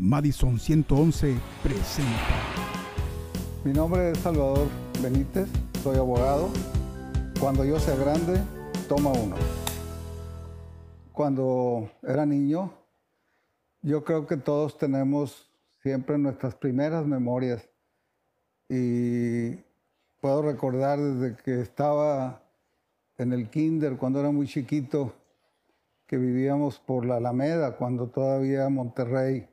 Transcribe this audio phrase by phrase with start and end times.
[0.00, 2.12] Madison 111 presenta.
[3.64, 4.68] Mi nombre es Salvador
[5.02, 5.48] Benítez,
[5.82, 6.50] soy abogado.
[7.40, 8.40] Cuando yo sea grande,
[8.88, 9.34] toma uno.
[11.12, 12.72] Cuando era niño,
[13.82, 15.50] yo creo que todos tenemos
[15.82, 17.68] siempre nuestras primeras memorias.
[18.68, 19.56] Y
[20.20, 22.40] puedo recordar desde que estaba
[23.16, 25.12] en el kinder, cuando era muy chiquito,
[26.06, 29.48] que vivíamos por la Alameda, cuando todavía Monterrey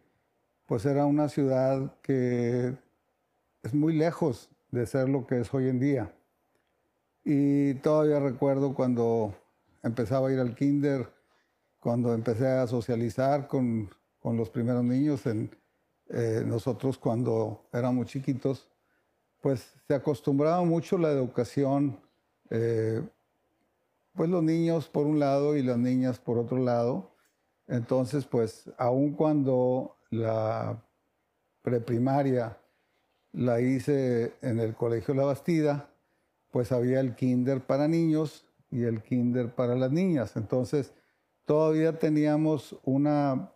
[0.66, 2.76] pues era una ciudad que
[3.64, 6.14] es muy lejos de ser lo que es hoy en día.
[7.24, 9.34] Y todavía recuerdo cuando
[9.84, 11.08] empezaba a ir al kinder,
[11.80, 13.90] cuando empecé a socializar con,
[14.24, 15.56] los primeros niños, en,
[16.10, 18.68] eh, nosotros cuando éramos chiquitos,
[19.40, 22.00] pues se acostumbraba mucho la educación,
[22.50, 23.04] eh,
[24.14, 27.12] pues los niños por un lado y las niñas por otro lado.
[27.68, 30.82] Entonces, pues aun cuando la
[31.62, 32.58] preprimaria
[33.34, 35.90] la hice en el Colegio La Bastida,
[36.52, 40.38] pues había el kinder para niños y el kinder para las niñas.
[40.38, 40.94] Entonces,
[41.46, 43.52] todavía teníamos una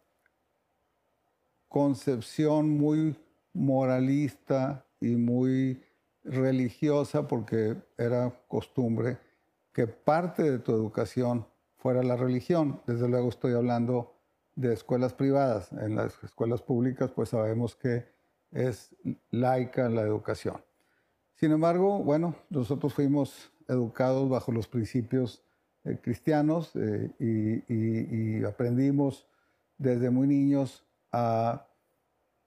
[1.69, 3.15] concepción muy
[3.53, 5.81] moralista y muy
[6.23, 9.17] religiosa, porque era costumbre
[9.71, 11.45] que parte de tu educación
[11.77, 12.81] fuera la religión.
[12.85, 14.18] Desde luego estoy hablando
[14.59, 15.71] de escuelas privadas.
[15.71, 18.05] En las escuelas públicas, pues sabemos que
[18.51, 18.93] es
[19.31, 20.61] laica la educación.
[21.35, 25.41] Sin embargo, bueno, nosotros fuimos educados bajo los principios
[25.85, 29.27] eh, cristianos eh, y, aprendimos
[29.77, 31.65] desde muy niños a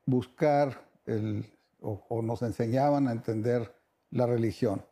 [0.05, 1.47] buscar el,
[1.81, 3.75] o, nos enseñaban a entender
[4.11, 4.85] la religión.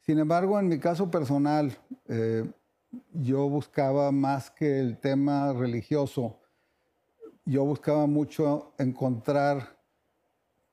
[0.00, 1.76] Sin embargo, en mi caso personal,
[2.08, 2.50] eh,
[3.12, 6.40] yo buscaba más que el tema religioso,
[7.44, 9.78] yo buscaba mucho encontrar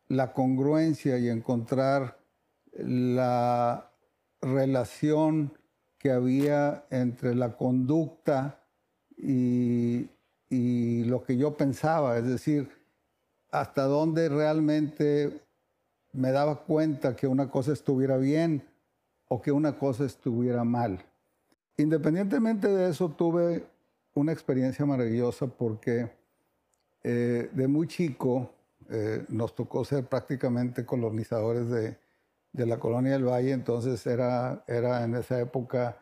[0.08, 2.20] la congruencia y encontrar
[2.74, 3.92] la
[4.42, 5.58] relación
[5.98, 8.64] que había entre la conducta
[9.18, 10.10] y,
[10.50, 12.70] lo que yo pensaba, es decir,
[13.52, 15.42] hasta dónde realmente
[16.14, 18.64] me daba cuenta que una cosa estuviera bien
[19.28, 21.04] o que una cosa estuviera mal.
[21.78, 23.68] Independientemente de eso, tuve
[24.16, 26.10] una experiencia maravillosa porque
[27.04, 28.52] eh, de muy chico
[28.90, 31.98] eh, nos tocó ser prácticamente colonizadores de,
[32.66, 36.02] la colonia del Valle, entonces era, era en esa época,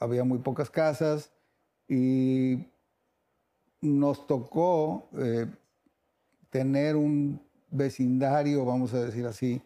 [0.00, 1.30] había muy pocas casas
[1.88, 2.66] y
[3.80, 5.46] nos tocó eh,
[6.50, 9.62] tener un vecindario, vamos a decir así,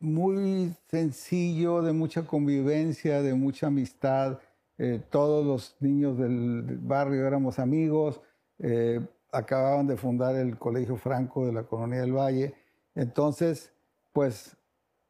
[0.00, 4.38] muy sencillo, de mucha convivencia, de mucha amistad.
[4.78, 8.20] Eh, todos los niños del barrio éramos amigos.
[8.58, 9.00] Eh,
[9.32, 12.54] acababan de fundar el Colegio Franco de la Colonia del Valle.
[12.94, 13.72] Entonces,
[14.12, 14.56] pues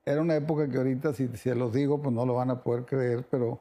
[0.05, 2.85] era una época que ahorita, si se los digo, pues no lo van a poder
[2.85, 3.61] creer, pero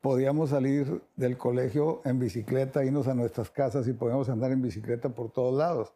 [0.00, 5.08] podíamos salir del colegio en bicicleta, irnos a nuestras casas y podíamos andar en bicicleta
[5.08, 5.94] por todos lados.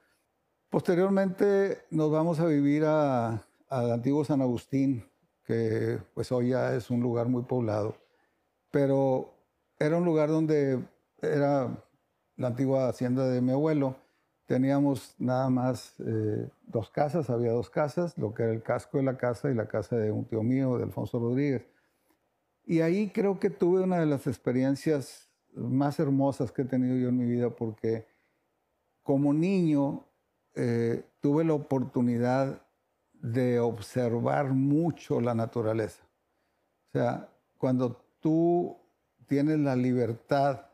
[0.70, 5.04] Posteriormente nos vamos a vivir a, al antiguo San Agustín,
[5.44, 7.96] que pues hoy ya es un lugar muy poblado,
[8.70, 9.34] pero
[9.78, 10.82] era un lugar donde
[11.20, 11.84] era
[12.36, 13.96] la antigua hacienda de mi abuelo.
[14.46, 19.04] Teníamos nada más eh, dos casas, había dos casas, lo que era el casco de
[19.04, 21.66] la casa y la casa de un tío mío, de Alfonso Rodríguez.
[22.64, 27.08] Y ahí creo que tuve una de las experiencias más hermosas que he tenido yo
[27.08, 28.06] en mi vida porque
[29.02, 30.04] como niño
[30.54, 32.62] eh, tuve la oportunidad
[33.20, 36.02] de observar mucho la naturaleza.
[36.88, 38.76] O sea, cuando tú
[39.26, 40.66] tienes la libertad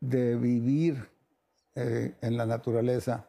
[0.00, 1.08] de vivir
[1.74, 3.26] eh, en la naturaleza,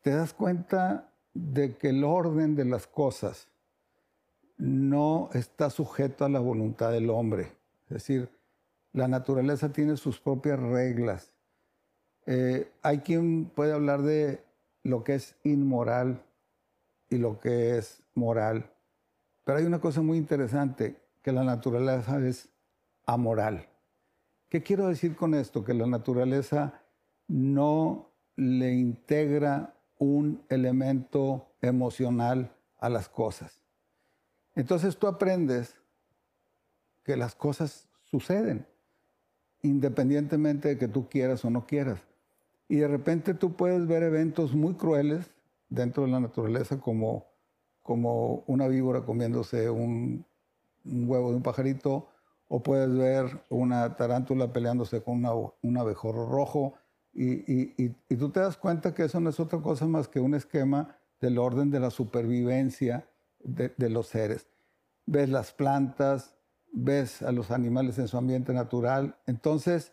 [0.00, 3.48] te das cuenta de que el orden de las cosas
[4.56, 7.52] no está sujeto a la voluntad del hombre.
[7.84, 8.28] Es decir,
[8.92, 11.32] la naturaleza tiene sus propias reglas.
[12.26, 14.44] Eh, hay quien puede hablar de
[14.82, 16.22] lo que es inmoral
[17.12, 18.70] y lo que es moral.
[19.44, 22.48] Pero hay una cosa muy interesante, que la naturaleza es
[23.06, 23.68] amoral.
[24.48, 25.64] ¿Qué quiero decir con esto?
[25.64, 26.80] Que la naturaleza
[27.28, 33.62] no le integra un elemento emocional a las cosas.
[34.54, 35.76] Entonces tú aprendes
[37.04, 38.66] que las cosas suceden,
[39.62, 42.00] independientemente de que tú quieras o no quieras.
[42.68, 45.30] Y de repente tú puedes ver eventos muy crueles
[45.72, 47.26] dentro de la naturaleza como,
[47.82, 50.24] como una víbora comiéndose un,
[50.84, 52.08] huevo de un pajarito,
[52.48, 55.24] o puedes ver una tarántula peleándose con
[55.62, 56.74] un abejorro rojo.
[57.14, 60.96] Y, tú te das cuenta que eso no es otra cosa más que un esquema
[61.20, 63.08] del orden de la supervivencia
[63.40, 64.48] de los seres.
[65.06, 66.34] Ves las plantas,
[66.72, 69.92] ves a los animales en su ambiente natural, entonces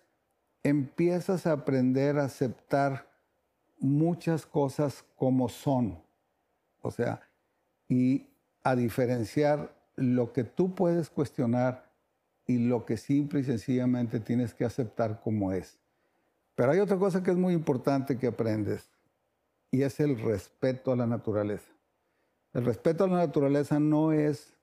[0.63, 3.08] empiezas a aprender a aceptar
[3.79, 6.01] muchas cosas como son.
[6.81, 7.21] O sea,
[7.87, 8.27] y
[8.63, 11.89] a diferenciar lo que tú puedes cuestionar
[12.45, 15.77] y lo que simple y sencillamente tienes que aceptar como es.
[16.55, 18.89] Pero hay otra cosa que es muy importante que aprendes
[19.71, 21.69] y es el respeto a la naturaleza.
[22.53, 24.53] El respeto a la naturaleza no es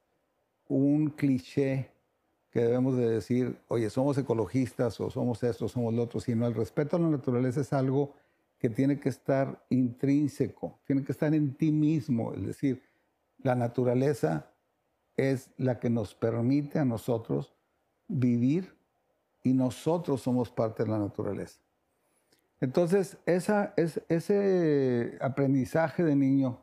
[0.68, 1.90] un cliché
[2.50, 6.54] que debemos de decir, oye, somos ecologistas o somos esto, somos lo otro, sino el
[6.54, 8.14] respeto a la naturaleza es algo
[8.70, 12.82] tiene que estar intrínseco, tiene que estar en ti mismo, es decir,
[13.38, 14.50] la naturaleza
[15.16, 17.54] es la que nos permite a nosotros
[18.08, 18.74] vivir
[19.42, 21.60] y nosotros somos parte de la naturaleza.
[22.60, 26.62] Entonces, ese aprendizaje de niño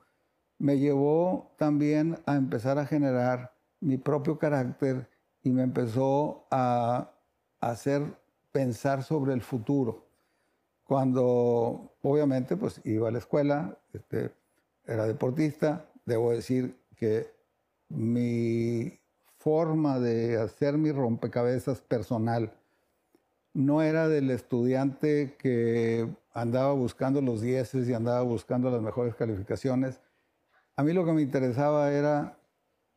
[0.57, 5.09] me llevó también a empezar a generar mi propio carácter
[5.43, 7.11] y me empezó a
[7.59, 8.17] hacer
[8.51, 10.02] pensar sobre el futuro.
[10.83, 14.31] Cuando obviamente pues iba a la escuela, este,
[14.85, 17.31] era deportista, debo decir que
[17.89, 18.99] mi
[19.37, 22.51] forma de hacer mi rompecabezas personal
[23.53, 29.99] no era del estudiante que andaba buscando los dieces y andaba buscando las mejores calificaciones.
[30.75, 32.37] A mí lo que me interesaba era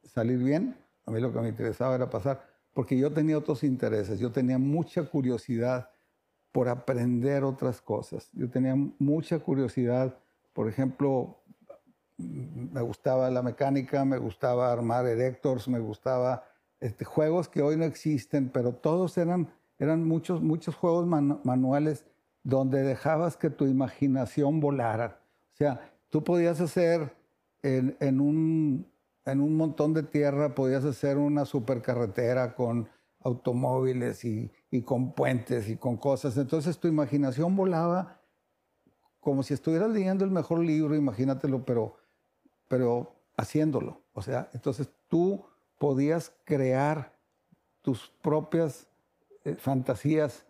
[0.02, 2.42] salir bien, a mí lo que me interesaba era pasar,
[2.72, 5.90] porque yo tenía otros intereses, yo tenía mucha curiosidad
[6.56, 8.30] por aprender otras cosas.
[8.32, 10.16] Yo tenía mucha curiosidad,
[10.54, 11.36] por ejemplo,
[12.16, 16.44] me gustaba la mecánica, me gustaba armar erectors, me gustaba
[16.80, 22.06] este, juegos que hoy no existen, pero todos eran, eran muchos, muchos juegos manuales
[22.42, 25.20] donde dejabas que tu imaginación volara.
[25.52, 27.14] O sea, tú podías hacer
[27.62, 28.86] en un
[29.26, 32.88] en un montón de tierra podías hacer una supercarretera con
[33.20, 34.50] automóviles y,
[34.82, 36.37] con puentes y con cosas.
[36.37, 38.20] Entonces tu imaginación volaba
[39.20, 41.96] como si estuvieras leyendo el mejor libro, imagínatelo, pero,
[42.69, 44.00] pero haciéndolo.
[44.12, 45.44] O sea, entonces tú
[45.78, 47.12] podías crear
[47.82, 48.87] tus propias
[49.44, 50.46] eh, fantasías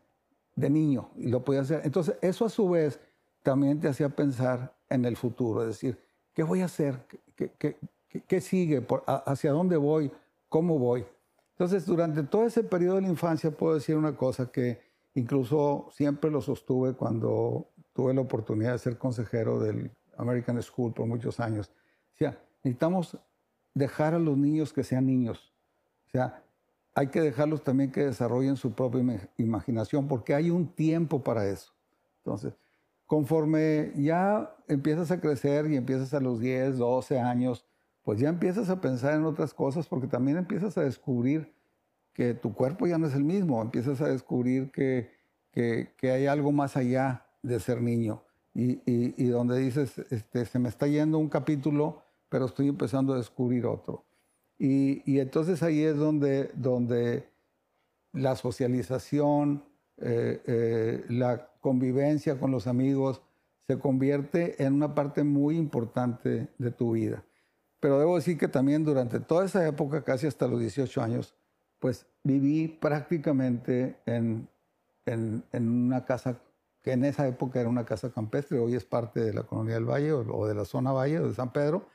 [0.54, 1.82] de niño y lo podías hacer.
[1.84, 3.00] Entonces eso a su vez
[3.42, 5.98] también te hacía pensar en el futuro, es decir,
[6.34, 6.98] ¿qué voy a hacer?
[7.34, 7.76] ¿Qué, qué,
[8.26, 8.84] ¿Qué, sigue?
[9.06, 10.10] ¿Hacia dónde voy?
[10.48, 11.04] ¿Cómo voy?
[11.58, 14.78] Entonces, durante todo ese periodo de la infancia puedo decir una cosa que
[15.14, 21.06] incluso siempre lo sostuve cuando tuve la oportunidad de ser consejero del American School por
[21.06, 21.72] muchos años.
[22.12, 23.16] O sea, necesitamos
[23.72, 25.54] dejar a los niños que sean niños.
[26.08, 26.42] O sea,
[26.94, 29.02] hay que dejarlos también que desarrollen su propia
[29.38, 31.72] imaginación porque hay un tiempo para eso.
[32.18, 32.52] Entonces,
[33.06, 37.64] conforme ya empiezas a crecer y empiezas a los 10, 12 años,
[38.06, 41.52] pues ya empiezas a pensar en otras cosas porque también empiezas a descubrir
[42.12, 45.10] que tu cuerpo ya no es el mismo, empiezas a descubrir que,
[46.02, 48.22] hay algo más allá de ser niño
[48.54, 53.66] y, donde dices, este, se me está yendo un capítulo, pero estoy empezando a descubrir
[53.66, 54.04] otro.
[54.56, 57.28] Y, entonces ahí es donde, donde
[58.12, 59.64] la socialización,
[59.96, 63.20] eh, eh, la convivencia con los amigos
[63.66, 67.25] se convierte en una parte muy importante de tu vida.
[67.80, 71.34] Pero debo decir que también durante toda esa época, casi hasta los 18 años,
[71.78, 74.48] pues viví prácticamente en,
[75.04, 76.40] en, una casa
[76.82, 79.84] que en esa época era una casa campestre, hoy es parte de la Colonia del
[79.84, 81.86] Valle o, de la zona Valle de San Pedro,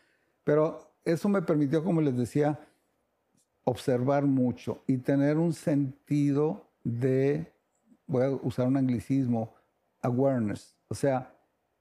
[0.43, 2.59] pero eso me permitió, como les decía,
[3.63, 7.51] observar mucho y tener un sentido de,
[8.07, 9.53] voy a usar un anglicismo,
[10.01, 11.33] awareness, o sea,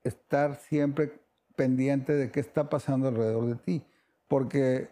[0.03, 1.21] estar siempre
[1.57, 3.85] pendiente de qué está pasando alrededor de ti.
[4.31, 4.89] Porque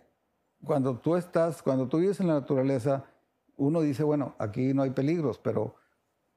[0.65, 3.05] cuando tú estás, cuando tú vives en la naturaleza,
[3.57, 5.77] uno dice, bueno, aquí no hay peligros, pero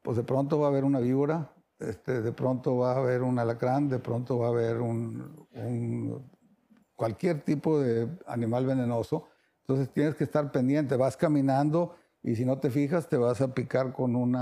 [0.04, 3.40] pues de pronto va a haber una víbora, este, de pronto va a haber un
[3.40, 5.48] alacrán, de pronto va a haber un,
[6.96, 9.26] cualquier tipo de animal venenoso.
[9.62, 13.52] Entonces tienes que estar pendiente, vas caminando y si no te fijas te vas a
[13.56, 14.38] picar con un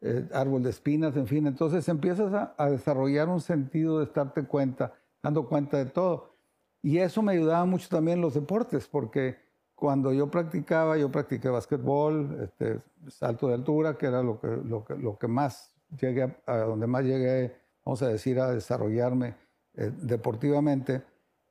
[0.00, 1.48] eh, árbol de espinas, en fin.
[1.48, 4.92] Entonces empiezas a, a desarrollar un sentido de estarte cuenta
[5.24, 6.30] dando cuenta de todo.
[6.82, 9.36] Y eso me ayudaba mucho también en los deportes, porque
[9.74, 14.84] cuando yo practicaba, yo practiqué básquetbol, este, salto de altura, que era lo que, lo
[14.84, 19.34] que, lo que más llegué, a, donde más llegué, vamos a decir, a desarrollarme
[19.74, 21.02] eh, deportivamente.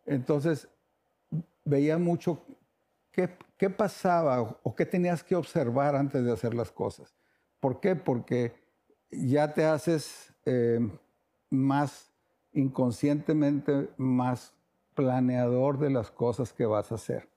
[0.06, 0.68] Entonces,
[1.66, 2.42] veía mucho
[3.12, 7.16] qué, qué pasaba o qué tenías que observar antes de hacer las cosas.
[7.60, 7.96] ¿Por qué?
[7.96, 8.54] Porque
[9.12, 10.80] ya te haces eh,
[11.50, 12.12] más
[12.54, 14.54] inconscientemente, más
[15.00, 17.30] planeador de las cosas que vas a hacer.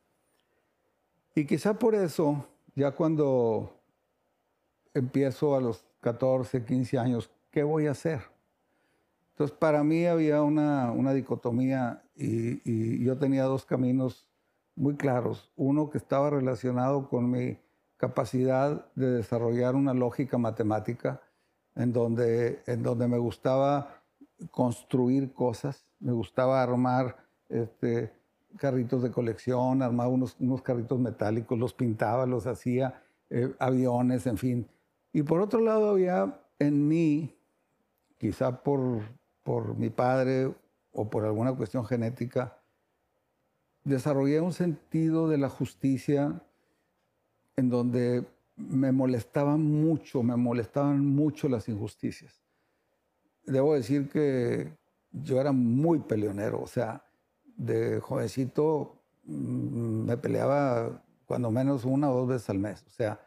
[1.33, 3.73] Y quizá por eso, ya cuando
[4.93, 8.21] empiezo a los 14, 15 años, ¿qué voy a hacer?
[9.31, 14.27] Entonces, para mí había una, dicotomía y, yo tenía dos caminos
[14.75, 15.53] muy claros.
[15.55, 17.59] Uno que estaba relacionado con mi
[17.97, 21.23] capacidad de desarrollar una lógica matemática,
[21.77, 24.03] en donde, en donde me gustaba
[24.51, 28.13] construir cosas, me gustaba armar este,
[28.57, 34.39] carritos de colección, armaba unos, unos carritos metálicos, los pintaba, los hacía, eh, aviones, en
[34.39, 34.67] fin.
[35.13, 37.37] Y por otro lado había en mí,
[38.19, 39.03] quizá por,
[39.43, 40.55] por mi padre
[40.93, 42.59] o por alguna cuestión genética,
[43.85, 46.43] desarrollé un sentido de la justicia
[47.57, 48.25] en donde
[48.57, 52.41] me molestaban mucho, me molestaban mucho las injusticias.
[53.45, 54.73] Debo decir que
[55.11, 57.05] yo era muy peleonero, o sea,
[57.57, 63.21] de jovencito mm, me peleaba cuando menos una o dos veces al mes, o sea,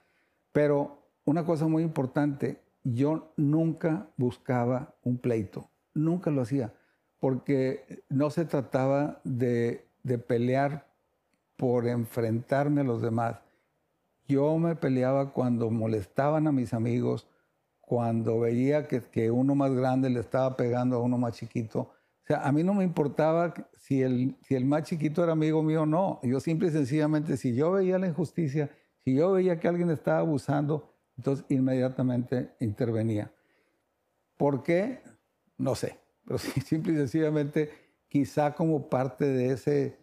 [0.52, 6.72] pero una cosa muy importante, yo nunca buscaba un pleito, nunca lo hacía,
[7.20, 9.88] porque no se trataba de,
[10.28, 10.88] pelear
[11.58, 13.42] por enfrentarme a los demás.
[14.28, 17.28] Yo me peleaba cuando molestaban a mis amigos,
[17.82, 21.92] cuando veía que, que, uno más grande le estaba pegando a uno más chiquito.
[22.26, 25.62] O sea, a mí no me importaba si el, si el más chiquito era amigo
[25.62, 26.20] mío o no.
[26.24, 28.72] Yo simple y sencillamente, si yo veía la injusticia,
[29.04, 33.32] si yo veía que alguien estaba abusando, entonces inmediatamente intervenía.
[34.38, 35.04] ¿Por qué?
[35.60, 37.70] No sé, pero simple y sencillamente
[38.10, 40.00] quizá como parte de ese,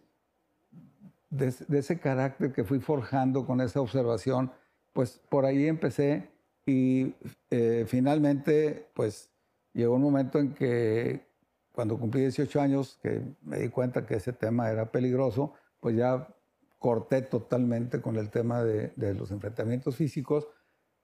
[1.29, 4.49] de, ese carácter que fui forjando con esa observación,
[4.93, 6.29] pues por ahí empecé
[6.65, 7.15] y
[7.49, 9.29] eh, finalmente pues
[9.73, 11.32] llegó un momento en que
[11.73, 16.27] cuando cumplí 18 años, que me di cuenta que ese tema era peligroso, pues ya
[16.79, 20.47] corté totalmente con el tema de, de los enfrentamientos físicos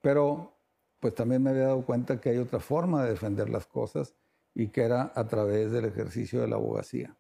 [0.02, 0.54] pero
[1.00, 4.16] pues también me había dado cuenta que hay otra forma de defender las cosas
[4.54, 7.16] y que era a través del ejercicio de la abogacía.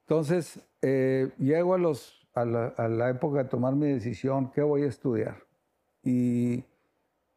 [0.00, 4.62] Entonces, eh, llego a, los, a, la, a la época de tomar mi decisión, ¿qué
[4.62, 5.42] voy a estudiar?
[6.02, 6.64] Y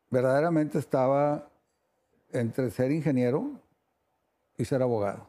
[0.09, 1.49] verdaderamente estaba
[2.31, 3.59] entre ser ingeniero
[4.59, 5.27] y ser abogado.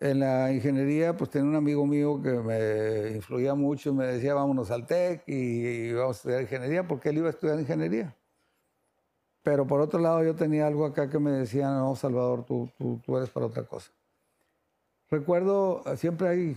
[0.00, 4.70] En la ingeniería, pues tenía un amigo mío que me influía mucho, me decía, vámonos
[4.70, 8.14] al TEC y, vamos a estudiar ingeniería, porque él iba a estudiar ingeniería.
[9.42, 13.00] Pero por otro lado, yo tenía algo acá que me decía, no, Salvador, tú, tú,
[13.04, 13.90] tú eres para otra cosa.
[15.10, 16.56] Recuerdo, siempre hay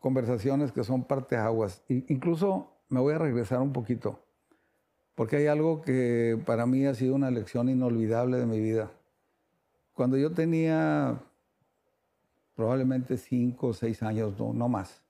[0.00, 1.84] conversaciones que son parteaguas.
[1.88, 4.18] Incluso me voy a regresar un poquito,
[5.14, 8.90] porque hay algo que para mí ha sido una lección inolvidable de mi vida.
[9.94, 11.18] Cuando yo tenía
[12.56, 15.00] probablemente cinco o seis años, no, no más.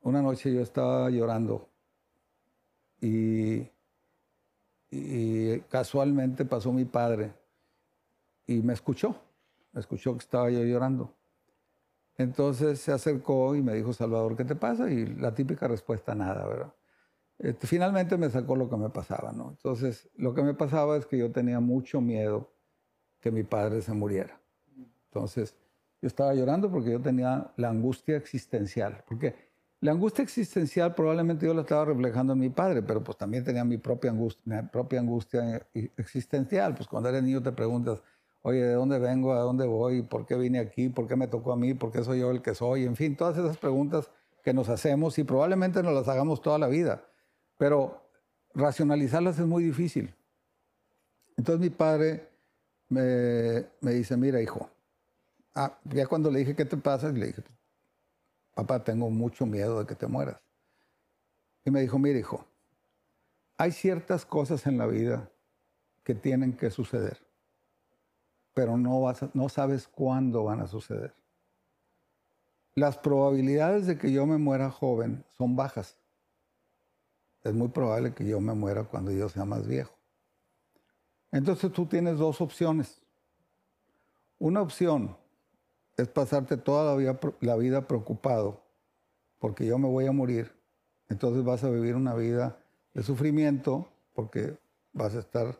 [0.00, 1.68] Una noche yo estaba llorando
[3.00, 3.68] y,
[4.90, 7.32] y casualmente pasó mi padre
[8.46, 9.16] y me escuchó,
[9.72, 11.12] me escuchó que estaba yo llorando.
[12.16, 14.90] Entonces se acercó y me dijo, Salvador, ¿qué te pasa?
[14.90, 16.72] Y la típica respuesta, nada, ¿verdad?
[17.38, 19.50] Este, finalmente me sacó lo que me pasaba, ¿no?
[19.50, 22.55] Entonces, lo que me pasaba es que yo tenía mucho miedo
[23.26, 24.38] que mi padre se muriera.
[25.10, 25.56] Entonces,
[26.00, 29.02] yo estaba llorando porque yo tenía la angustia existencial.
[29.04, 29.34] Porque
[29.80, 33.64] la angustia existencial probablemente yo la estaba reflejando en mi padre, pero pues también tenía
[33.64, 35.66] mi propia angustia, mi propia angustia
[35.96, 36.76] existencial.
[36.76, 38.00] Pues cuando eres niño te preguntas,
[38.42, 39.32] oye, ¿de dónde vengo?
[39.32, 40.02] ¿A dónde voy?
[40.02, 40.88] ¿Por qué vine aquí?
[40.88, 41.74] ¿Por qué me tocó a mí?
[41.74, 42.84] ¿Por qué soy yo el que soy?
[42.84, 44.08] En fin, todas esas preguntas
[44.44, 47.02] que nos hacemos y probablemente nos las hagamos toda la vida.
[47.58, 48.08] Pero
[48.54, 50.14] racionalizarlas es muy difícil.
[51.36, 52.35] Entonces mi padre
[52.88, 54.70] me, dice, mira hijo,
[55.58, 57.08] Ah, ya cuando le dije, ¿qué te pasa?
[57.08, 57.42] le dije,
[58.54, 60.38] papá, tengo mucho miedo de que te mueras.
[61.64, 62.44] Y me dijo, mira, hijo,
[63.56, 65.30] hay ciertas cosas en la vida
[66.04, 67.18] que tienen que suceder,
[68.52, 71.14] pero no, vas no sabes cuándo van a suceder.
[72.74, 75.96] Las probabilidades de que yo me muera joven son bajas.
[77.44, 79.95] Es muy probable que yo me muera cuando yo sea más viejo.
[81.32, 83.00] Entonces tú tienes dos opciones.
[84.38, 85.16] Una opción
[85.96, 88.60] es pasarte toda la vida, la vida preocupado
[89.38, 90.52] porque yo me voy a morir.
[91.08, 92.58] Entonces vas a vivir una vida
[92.94, 94.56] de sufrimiento porque
[94.92, 95.58] vas a estar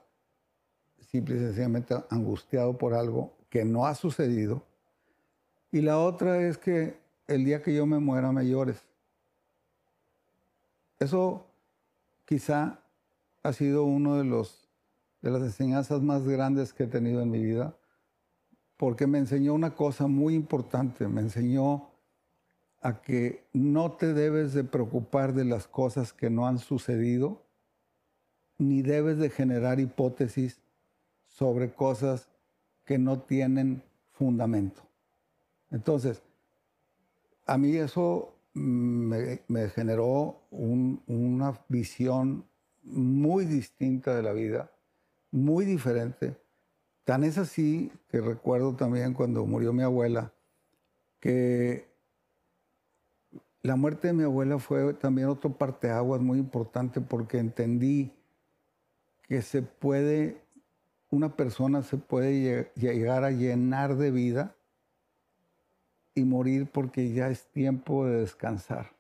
[1.11, 4.63] simple y sencillamente angustiado por algo que no ha sucedido.
[5.71, 8.83] Y la otra es que el día que yo me muera me llores.
[10.99, 11.45] Eso
[12.25, 12.81] quizá
[13.43, 14.66] ha sido uno de los
[15.23, 17.77] de las enseñanzas más grandes que he tenido en mi vida,
[18.77, 21.89] porque me enseñó una cosa muy importante, me enseñó
[22.83, 27.43] a que no te debes de preocupar de las cosas que no han sucedido,
[28.59, 30.61] ni debes de generar hipótesis
[31.27, 32.29] sobre cosas
[32.85, 33.83] que no tienen
[34.13, 34.83] fundamento.
[35.71, 36.23] Entonces,
[37.45, 39.41] a mí eso me,
[39.75, 42.45] generó una visión
[42.83, 44.71] muy distinta de la vida,
[45.37, 46.37] muy diferente.
[47.05, 50.33] Tan es así que recuerdo también cuando murió mi abuela,
[51.21, 51.87] que
[53.63, 58.13] la muerte de mi abuela fue también otro parteaguas muy importante porque entendí
[59.23, 60.41] que se puede,
[61.11, 64.57] una persona se puede llegar a llenar de vida
[66.15, 68.93] y morir porque ya es tiempo de descansar.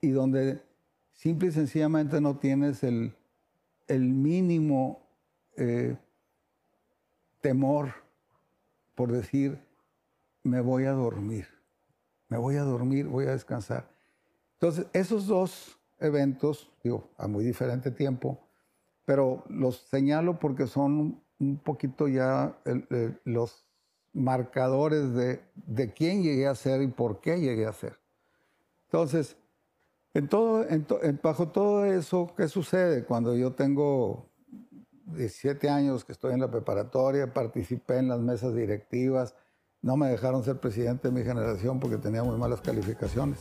[0.00, 0.62] Y, donde
[1.12, 3.14] simple y sencillamente no tienes el,
[3.88, 5.02] mínimo
[5.56, 5.96] eh,
[7.40, 8.06] temor
[8.96, 9.60] por decir,
[10.42, 11.46] me voy a dormir,
[12.28, 13.88] me voy a dormir, voy a descansar.
[14.54, 18.40] Entonces, esos dos eventos, digo, a muy diferente tiempo,
[19.04, 22.56] pero los señalo porque son un poquito ya
[23.24, 23.68] los
[24.14, 27.98] marcadores de, de, quién llegué a ser y por qué llegué a ser.
[28.86, 29.36] Entonces,
[30.16, 30.64] en todo,
[31.22, 33.04] bajo todo eso, ¿qué sucede?
[33.04, 34.30] Cuando yo tengo
[35.06, 39.34] 17 años que estoy en la preparatoria, participé en las mesas directivas,
[39.82, 43.38] no me dejaron ser presidente de mi generación porque tenía muy malas calificaciones.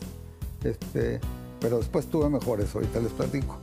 [0.65, 1.21] Este,
[1.61, 3.57] pero después tuve mejores, ahorita les platico.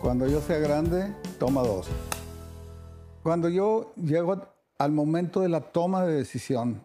[0.00, 1.86] Cuando yo sea grande, toma dos.
[3.22, 4.42] Cuando yo llego
[4.78, 6.84] al momento de la toma de decisión,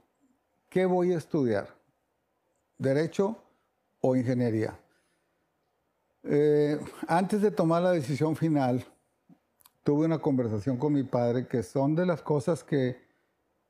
[0.69, 1.69] ¿qué voy a estudiar?
[2.77, 3.37] ¿Derecho
[4.01, 4.77] o ingeniería?
[6.23, 8.85] Eh, antes de tomar la decisión final,
[9.83, 12.97] tuve una conversación con mi padre que son de las cosas que,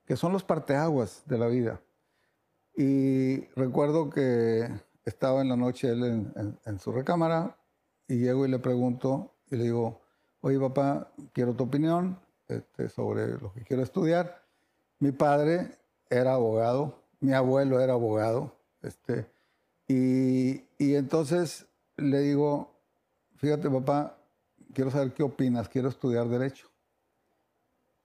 [0.06, 1.82] que son los parteaguas de la vida.
[2.76, 4.70] Y recuerdo que
[5.06, 6.32] estaba en la noche él
[6.66, 7.58] en, su recámara
[8.08, 10.02] y llego y le pregunto y le digo,
[10.42, 14.44] oye papá, quiero tu opinión este, sobre lo que quiero estudiar.
[15.00, 15.78] Mi padre
[16.10, 19.26] era abogado, mi abuelo era abogado, este,
[19.88, 22.74] y, y entonces le digo,
[23.36, 24.18] fíjate papá,
[24.74, 26.68] quiero saber qué opinas, quiero estudiar derecho.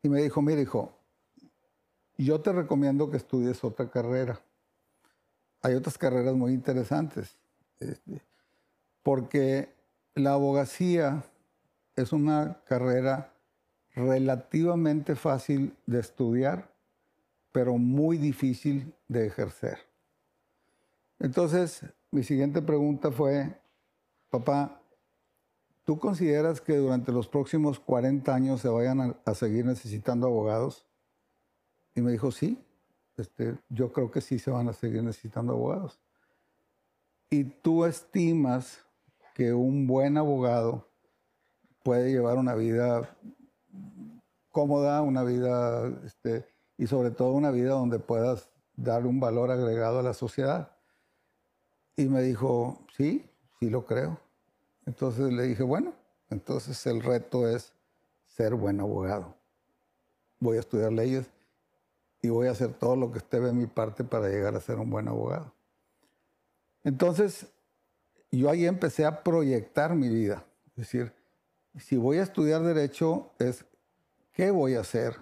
[0.03, 0.93] Y me dijo, mira hijo,
[2.17, 4.41] yo te recomiendo que estudies otra carrera.
[5.63, 7.37] Hay otras carreras muy interesantes,
[7.81, 8.23] este,
[9.03, 9.75] porque
[10.15, 11.25] la abogacía
[11.97, 13.33] es una carrera
[13.95, 16.73] relativamente fácil de estudiar,
[17.51, 19.79] pero muy difícil de ejercer.
[21.19, 23.57] Entonces, mi siguiente pregunta fue,
[24.31, 24.81] papá,
[25.85, 30.87] ¿tú consideras que durante los próximos 40 años se vayan a, seguir necesitando abogados?
[31.95, 32.65] Y me dijo, sí,
[33.17, 35.99] este, yo creo que sí se van a seguir necesitando abogados.
[37.31, 38.85] ¿Y tú estimas
[39.35, 40.89] que un buen abogado
[41.83, 43.17] puede llevar una vida
[44.51, 49.99] cómoda, una vida, este, y sobre todo una vida donde puedas dar un valor agregado
[49.99, 50.77] a la sociedad.
[51.97, 53.29] Y me dijo, sí,
[53.59, 54.19] sí lo creo.
[54.87, 55.95] Entonces le dije, bueno,
[56.31, 57.73] entonces el reto es
[58.27, 59.35] ser buen abogado.
[60.41, 61.31] Voy a estudiar leyes
[62.23, 64.79] y voy a hacer todo lo que esté de mi parte para llegar a ser
[64.79, 65.53] un buen abogado.
[66.85, 67.47] Entonces,
[68.31, 70.45] yo ahí empecé a proyectar mi vida.
[70.71, 71.13] Es decir,
[71.79, 73.65] si voy a estudiar derecho, es
[74.33, 75.17] qué voy a hacer,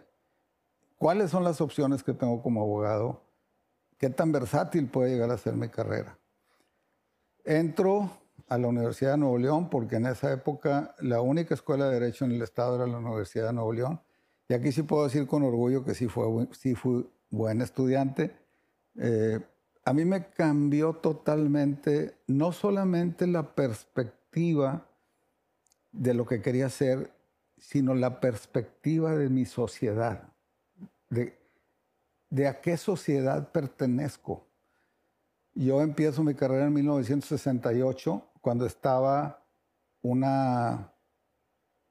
[0.99, 3.23] cuáles son las opciones que tengo como abogado,
[3.99, 6.19] qué tan versátil puede llegar a ser mi carrera.
[7.45, 8.11] Entro
[8.49, 12.25] a la Universidad de Nuevo León porque en esa época la única escuela de derecho
[12.25, 14.01] en el estado era la Universidad de Nuevo León.
[14.49, 18.37] Y aquí sí puedo decir con orgullo que sí, fue, sí fui buen estudiante.
[18.97, 19.41] Eh,
[19.85, 24.87] a mí me cambió totalmente no solamente la perspectiva
[25.93, 27.11] de lo que quería hacer,
[27.57, 30.29] sino la perspectiva de mi sociedad,
[31.09, 31.39] de,
[32.31, 34.47] de a qué sociedad pertenezco.
[35.55, 39.45] Yo empiezo mi carrera en 1968, cuando estaba
[40.03, 40.93] una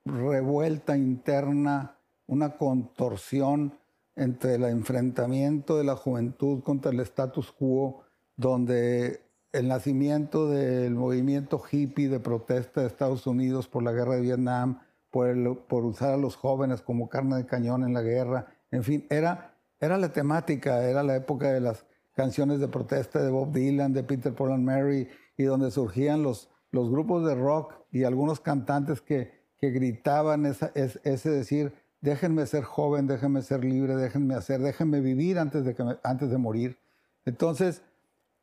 [0.06, 3.78] revuelta interna, una contorsión
[4.16, 8.04] entre el enfrentamiento de la juventud contra el status quo,
[8.38, 9.20] donde
[9.52, 14.80] el nacimiento del movimiento hippie de protesta de Estados Unidos por la guerra de Vietnam,
[15.12, 19.06] por, por usar a los jóvenes como carne de cañón en la guerra, en fin,
[19.10, 23.92] era, era la temática, era la época de las canciones de protesta de Bob Dylan,
[23.92, 28.40] de Peter Paul and Mary, y donde surgían los, los grupos de rock y algunos
[28.40, 34.62] cantantes que, que gritaban esa, ese decir, déjenme ser joven, déjenme ser libre, déjenme hacer,
[34.62, 36.78] déjenme vivir antes de, que antes de morir.
[37.26, 37.82] Entonces,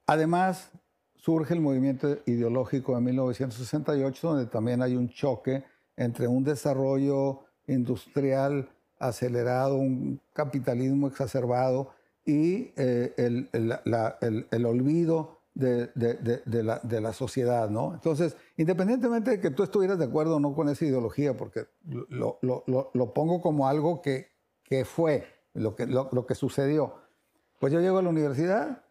[0.07, 0.71] además,
[1.15, 5.65] surge el movimiento ideológico de 1968, donde también hay un choque
[5.97, 11.91] entre un desarrollo industrial acelerado, un capitalismo exacerbado
[12.25, 17.95] y eh, el, el, olvido de, la, sociedad, ¿no?
[17.95, 22.39] Entonces, independientemente de que tú estuvieras de acuerdo o no con esa ideología, porque lo,
[22.41, 24.29] lo, lo, pongo como algo que,
[24.65, 26.95] que fue, lo que, lo, que sucedió,
[27.59, 28.83] pues yo llego a la universidad,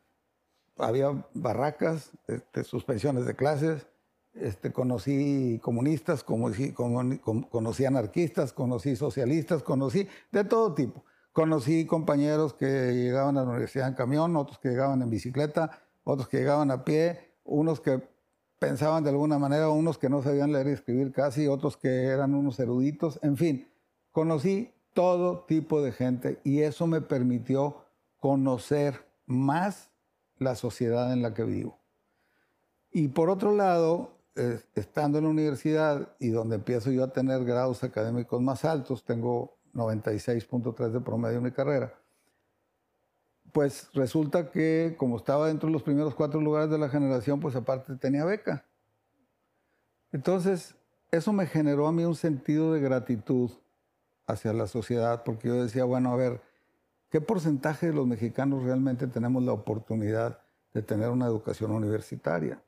[0.78, 3.88] había barracas, este, suspensiones de clases,
[4.34, 11.04] este, conocí comunistas, conocí, conocí anarquistas, conocí socialistas, conocí de todo tipo.
[11.34, 16.28] Conocí compañeros que llegaban a la universidad en camión, otros que llegaban en bicicleta, otros
[16.28, 18.02] que llegaban a pie, unos que
[18.60, 22.36] pensaban de alguna manera, unos que no sabían leer y escribir casi, otros que eran
[22.36, 23.68] unos eruditos, en fin,
[24.12, 27.86] conocí todo tipo de gente y eso me permitió
[28.20, 29.90] conocer más
[30.38, 31.80] la sociedad en la que vivo.
[32.92, 34.18] Y por otro lado,
[34.76, 39.58] estando en la universidad y donde empiezo yo a tener grados académicos más altos, tengo
[39.74, 41.94] 96.3 de promedio en mi carrera,
[43.52, 47.56] pues resulta que como estaba dentro de los primeros cuatro lugares de la generación, pues
[47.56, 48.66] aparte tenía beca.
[50.12, 50.76] Entonces,
[51.12, 53.52] eso me generó a mí un sentido de gratitud
[54.28, 56.42] hacia la sociedad, porque yo decía, bueno, a ver,
[57.10, 60.40] ¿qué porcentaje de los mexicanos realmente tenemos la oportunidad
[60.74, 62.62] de tener una educación universitaria?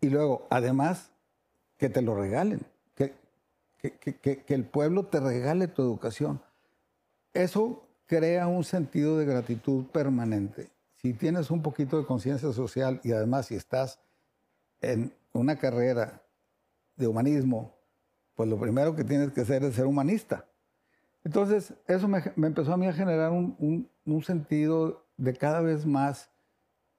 [0.00, 1.10] Y luego, además,
[1.76, 2.60] que te lo regalen,
[2.94, 3.14] que,
[3.80, 6.40] que, el pueblo te regale tu educación.
[7.32, 10.70] Eso crea un sentido de gratitud permanente.
[10.96, 14.00] Si tienes un poquito de conciencia social y además si estás
[14.80, 16.22] en una carrera
[16.96, 17.74] de humanismo,
[18.34, 20.46] pues lo primero que tienes que hacer es ser humanista.
[21.24, 26.30] Entonces, eso me, empezó a mí a generar un, un, sentido de cada vez más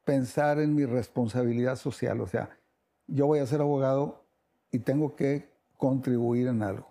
[0.03, 2.21] pensar en mi responsabilidad social.
[2.21, 2.49] O sea,
[3.07, 4.23] yo voy a ser abogado
[4.71, 6.87] y tengo que contribuir en algo.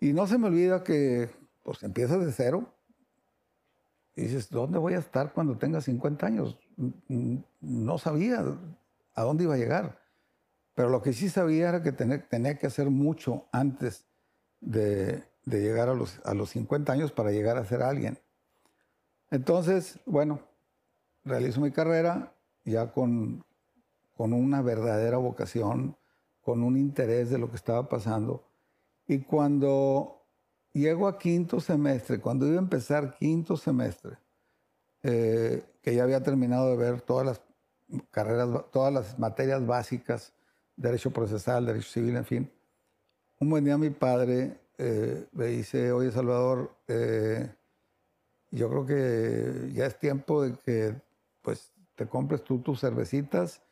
[0.00, 1.30] Y no se me olvida que
[1.68, 2.72] pues empiezas de cero
[4.16, 6.58] y dices, ¿dónde voy a estar cuando tenga 50 años?
[7.60, 8.42] No sabía
[9.14, 10.00] a dónde iba a llegar.
[10.74, 14.06] Pero lo que sí sabía era que tenía, que hacer mucho antes
[14.62, 18.18] de, llegar a los, a los 50 años para llegar a ser alguien.
[19.30, 20.40] Entonces, bueno,
[21.22, 22.32] realizo mi carrera
[22.64, 23.44] ya con,
[24.16, 25.98] con una verdadera vocación,
[26.40, 28.42] con un interés de lo que estaba pasando.
[29.06, 30.17] Y cuando
[30.72, 34.18] llego a quinto semestre, cuando iba a empezar quinto semestre,
[35.02, 37.40] eh, que ya había terminado de ver todas las
[38.10, 40.32] carreras, todas las materias básicas,
[40.76, 42.52] derecho procesal, derecho civil, en fin,
[43.40, 47.48] un buen día mi padre eh, me dice, oye Salvador, eh,
[48.50, 50.94] yo creo que ya es tiempo de que
[51.42, 53.62] pues te compres tú tus cervecitas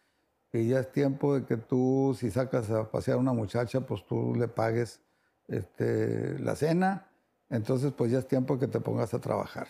[0.52, 4.04] y ya es tiempo de que tú, si sacas a pasear a una muchacha, pues
[4.04, 5.00] tú le pagues
[5.48, 7.08] este, la cena,
[7.50, 9.68] entonces pues ya es tiempo que te pongas a trabajar.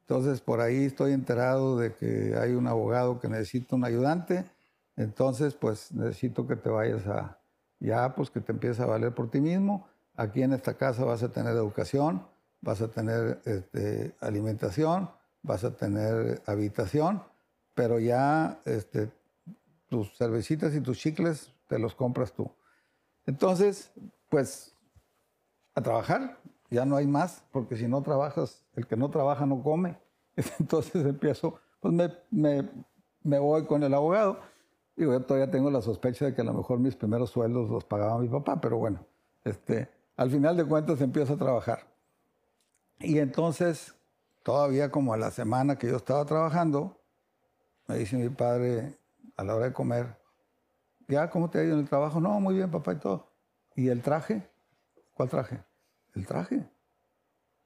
[0.00, 4.44] Entonces por ahí estoy enterado de que hay un abogado que necesita un ayudante,
[4.96, 7.38] entonces pues necesito que te vayas a,
[7.80, 9.86] ya pues que te empieces a valer por ti mismo.
[10.14, 12.26] Aquí en esta casa vas a tener educación,
[12.60, 15.10] vas a tener este, alimentación,
[15.42, 17.22] vas a tener habitación,
[17.74, 19.10] pero ya este,
[19.88, 22.50] tus cervecitas y tus chicles te los compras tú.
[23.26, 23.90] Entonces,
[24.28, 24.72] pues
[25.76, 26.38] a trabajar,
[26.70, 29.98] ya no hay más, porque si no trabajas, el que no trabaja no come.
[30.58, 32.68] Entonces empiezo, pues me, me,
[33.22, 34.40] me voy con el abogado.
[34.96, 37.84] y yo todavía tengo la sospecha de que a lo mejor mis primeros sueldos los
[37.84, 39.04] pagaba mi papá, pero bueno,
[39.44, 41.86] este, al final de cuentas empiezo a trabajar.
[42.98, 43.94] Y entonces,
[44.42, 46.98] todavía como a la semana que yo estaba trabajando,
[47.86, 48.96] me dice mi padre,
[49.36, 50.16] a la hora de comer,
[51.06, 52.18] ya, ¿cómo te ha ido en el trabajo?
[52.18, 53.28] No, muy bien, papá y todo.
[53.74, 54.48] ¿Y el traje?
[55.16, 55.64] ¿Cuál traje?
[56.14, 56.56] El traje.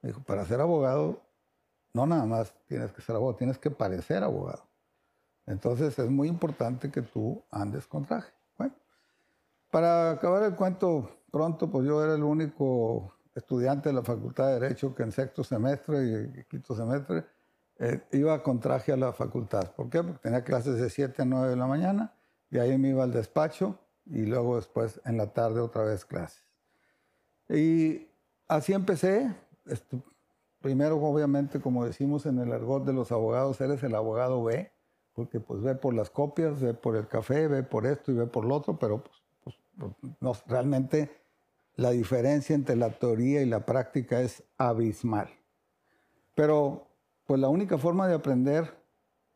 [0.00, 1.20] Me dijo, para ser abogado,
[1.92, 4.62] no nada más tienes que ser abogado, tienes que parecer abogado.
[5.46, 8.32] Entonces es muy importante que tú andes con traje.
[8.56, 8.74] Bueno,
[9.68, 14.60] para acabar el cuento pronto, pues yo era el único estudiante de la Facultad de
[14.60, 17.24] Derecho que en sexto semestre y quinto semestre
[17.80, 19.72] eh, iba con traje a la facultad.
[19.72, 20.04] ¿Por qué?
[20.04, 22.14] Porque tenía clases de 7 a 9 de la mañana
[22.48, 26.49] y ahí me iba al despacho y luego después en la tarde otra vez clases.
[27.50, 28.08] Y
[28.48, 29.34] así empecé.
[30.60, 34.70] primero, obviamente, como decimos en el argot de los abogados, eres el abogado B,
[35.14, 38.26] porque pues ve por las copias, ve por el café, ve por esto y ve
[38.26, 39.02] por lo otro, pero
[39.42, 41.10] pues, pues, no, realmente
[41.76, 45.30] la diferencia entre la teoría y la práctica es abismal.
[46.34, 46.86] Pero
[47.26, 48.76] pues la única forma de aprender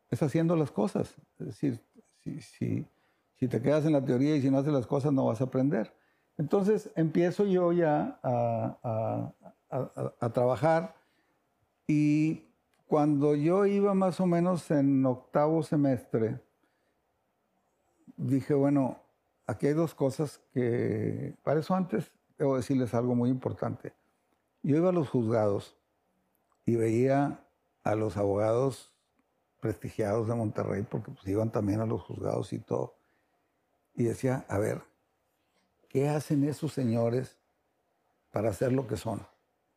[0.09, 1.15] es haciendo las cosas.
[1.39, 1.81] Es decir,
[2.23, 2.85] si,
[3.37, 5.45] si, te quedas en la teoría y si no haces las cosas no vas a
[5.45, 5.93] aprender.
[6.37, 9.31] Entonces empiezo yo ya a,
[10.33, 10.95] trabajar
[11.87, 12.43] y
[12.87, 16.39] cuando yo iba más o menos en octavo semestre,
[18.17, 18.99] dije, bueno,
[19.47, 23.93] aquí hay dos cosas que, para eso antes debo decirles algo muy importante.
[24.63, 25.75] Yo iba a los juzgados
[26.65, 27.39] y veía
[27.83, 28.93] a los abogados
[29.59, 32.95] prestigiados de Monterrey, porque pues iban también a los juzgados y todo,
[33.95, 34.81] y decía, a ver,
[35.95, 37.37] ¿qué hacen esos señores
[38.29, 39.25] para ser lo que son?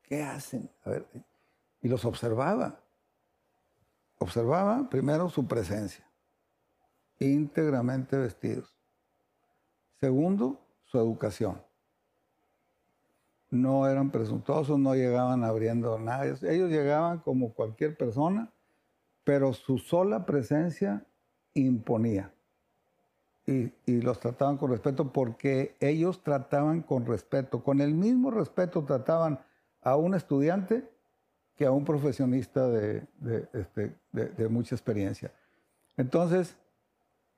[0.02, 0.68] ¿Qué hacen?
[1.80, 2.80] Y los observaba.
[4.18, 6.04] Observaba primero su presencia,
[7.20, 8.74] íntegramente vestidos.
[10.00, 11.62] Segundo, su educación.
[13.48, 16.24] No eran presuntuosos, no llegaban abriendo nada.
[16.24, 18.52] Ellos llegaban como cualquier persona,
[19.22, 21.06] pero su sola presencia
[21.54, 22.34] imponía.
[23.50, 27.64] Y, y, los trataban con respeto porque ellos trataban con respeto.
[27.64, 29.40] Con el mismo respeto trataban
[29.80, 30.86] a un estudiante
[31.58, 33.04] que a un profesionista de,
[33.52, 35.32] este, de, mucha experiencia.
[35.96, 36.56] Entonces,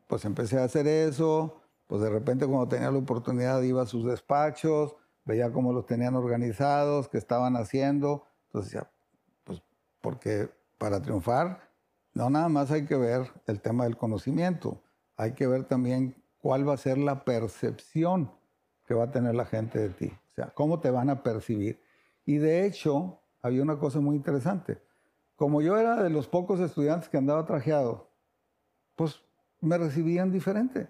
[0.07, 4.05] pues empecé a hacer eso, pues de repente cuando tenía la oportunidad iba a sus
[4.05, 4.95] despachos,
[5.25, 8.91] veía cómo los tenían organizados, qué estaban haciendo, entonces decía,
[9.45, 9.63] pues
[10.03, 11.71] porque para triunfar
[12.13, 14.83] no nada más hay que ver el tema del conocimiento,
[15.21, 18.31] hay que ver también cuál va a ser la percepción
[18.87, 21.81] que va a tener la gente de ti, o sea, cómo te van a percibir.
[22.25, 24.81] Y de hecho, había una cosa muy interesante.
[25.37, 28.11] Como yo era de los pocos estudiantes que andaba trajeado,
[28.97, 29.21] pues
[29.61, 30.89] me recibían diferente.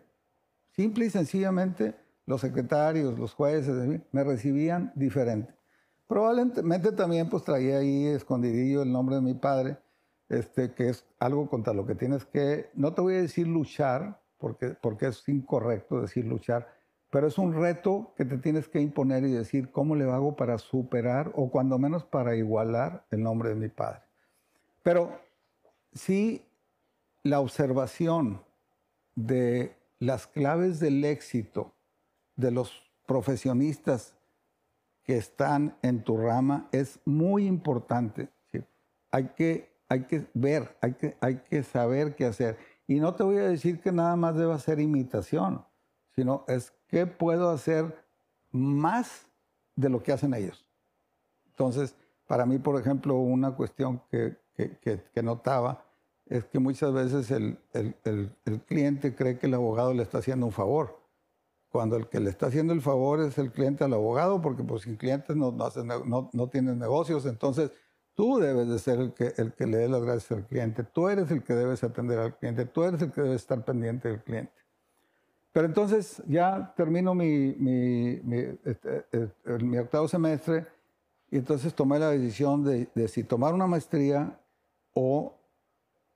[0.70, 5.52] Simple y sencillamente, los secretarios, los jueces, me recibían diferente.
[6.06, 9.78] Probablemente también pues traía ahí escondidillo el nombre de mi padre,
[10.28, 14.19] este, que es algo contra lo que tienes que, no te voy a decir luchar,
[14.40, 16.66] porque, porque es incorrecto decir luchar,
[17.10, 20.58] pero es un reto que te tienes que imponer y decir, ¿cómo le hago para
[20.58, 24.00] superar o cuando menos para igualar el nombre de mi padre?
[24.82, 25.20] Pero
[25.92, 26.44] sí,
[27.22, 28.42] la observación
[29.14, 31.74] de las claves del éxito
[32.36, 34.16] de los profesionistas
[35.02, 38.28] que están en tu rama es muy importante.
[39.12, 42.56] Hay, que, hay que ver, hay que, hay que saber qué hacer.
[42.90, 45.64] Y no te voy a decir que nada más deba ser imitación,
[46.16, 48.04] sino es ¿Qué puedo hacer
[48.50, 49.28] más
[49.76, 50.66] de lo que hacen ellos?
[51.46, 51.94] Entonces,
[52.26, 54.36] para mí, por ejemplo, una cuestión que,
[55.22, 55.84] notaba
[56.26, 57.60] es que muchas veces el,
[58.66, 60.98] cliente cree que el abogado le está haciendo un favor,
[61.68, 64.82] cuando el que le está haciendo el favor es el cliente al abogado, porque pues
[64.82, 67.70] sin clientes no, no, no, tienes negocios, entonces
[68.20, 71.42] tú debes de ser el que, le dé las gracias al cliente, tú eres el
[71.42, 74.52] que debes atender al cliente, tú eres el que debe estar pendiente del cliente.
[75.52, 80.66] Pero entonces ya termino mi, mi, este, eh, octavo semestre
[81.30, 84.38] y entonces tomé la decisión de, si tomar una maestría
[84.92, 85.34] o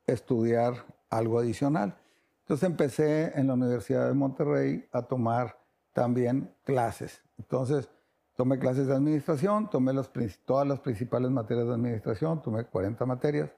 [0.07, 1.97] estudiar algo adicional.
[2.41, 5.59] Entonces empecé en la Universidad de Monterrey a tomar
[5.95, 7.23] también clases.
[7.39, 7.89] Entonces
[8.37, 10.11] tomé clases de administración, tomé las,
[10.45, 13.51] todas las principales materias de administración, tomé 40 materias.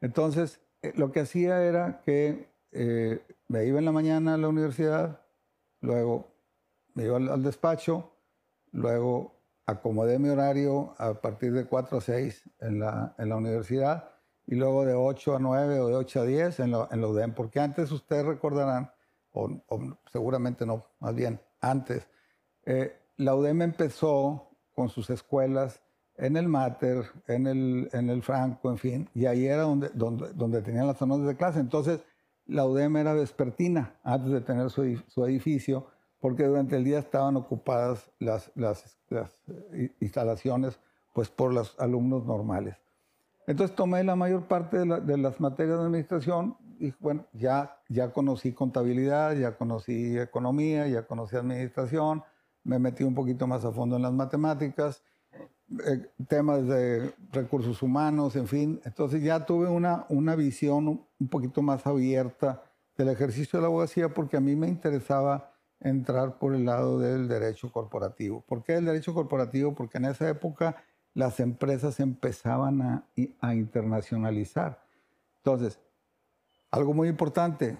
[0.00, 4.48] Entonces eh, lo que hacía era que eh, me iba en la mañana a la
[4.48, 5.20] universidad,
[5.80, 6.32] luego
[6.94, 8.12] me iba al, despacho,
[8.72, 14.08] luego acomodé mi horario a partir de 4 a 6 en la, en la universidad
[14.46, 17.08] y luego de 8 a 9 o de 8 a 10 en, lo, en la
[17.08, 18.90] UDEM, porque antes ustedes recordarán,
[19.32, 19.62] o,
[20.10, 22.06] seguramente no, más bien antes,
[22.64, 25.82] eh, la UDEM empezó con sus escuelas
[26.16, 30.32] en el Mater, en el, en el Franco, en fin, y ahí era donde, donde,
[30.34, 31.60] donde tenían las zonas de clase.
[31.60, 32.00] Entonces,
[32.46, 34.82] la UDEM era vespertina antes de tener su,
[35.24, 35.86] edificio,
[36.20, 40.78] porque durante el día estaban ocupadas las, las, eh, instalaciones
[41.14, 42.76] pues, por los alumnos normales.
[43.46, 48.52] Entonces tomé la mayor parte de, las materias de administración y bueno, ya, ya conocí
[48.52, 52.22] contabilidad, ya conocí economía, ya conocí administración,
[52.64, 55.02] me metí un poquito más a fondo en las matemáticas
[55.86, 58.80] eh, temas de recursos humanos, en fin.
[58.84, 62.62] Entonces ya tuve una, una visión un poquito más abierta
[62.96, 67.26] del ejercicio de la abogacía porque a mí me interesaba entrar por el lado del
[67.26, 68.42] derecho corporativo.
[68.42, 69.74] ¿Por qué el derecho corporativo?
[69.74, 70.76] Porque en esa época
[71.14, 73.06] las empresas empezaban a,
[73.40, 74.84] a internacionalizar.
[75.38, 75.80] Entonces,
[76.70, 77.76] algo muy importante,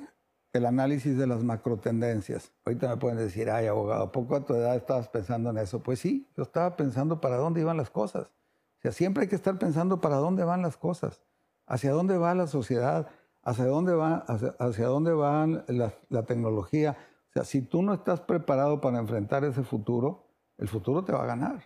[0.53, 2.53] el análisis de las macrotendencias.
[2.65, 5.83] Ahorita me pueden decir, ay, abogado, ¿a poco a tu edad estabas pensando en eso?
[5.83, 8.27] Pues sí, yo estaba pensando para dónde iban las cosas.
[8.27, 11.21] O sea, siempre hay que estar pensando para dónde van las cosas,
[11.67, 13.09] hacia dónde va la sociedad,
[13.43, 14.17] hacia dónde va,
[14.59, 16.97] hacia, dónde va la, la tecnología.
[17.31, 20.27] O sea, si tú no estás preparado para enfrentar ese futuro,
[20.59, 21.63] el futuro te va a ganar.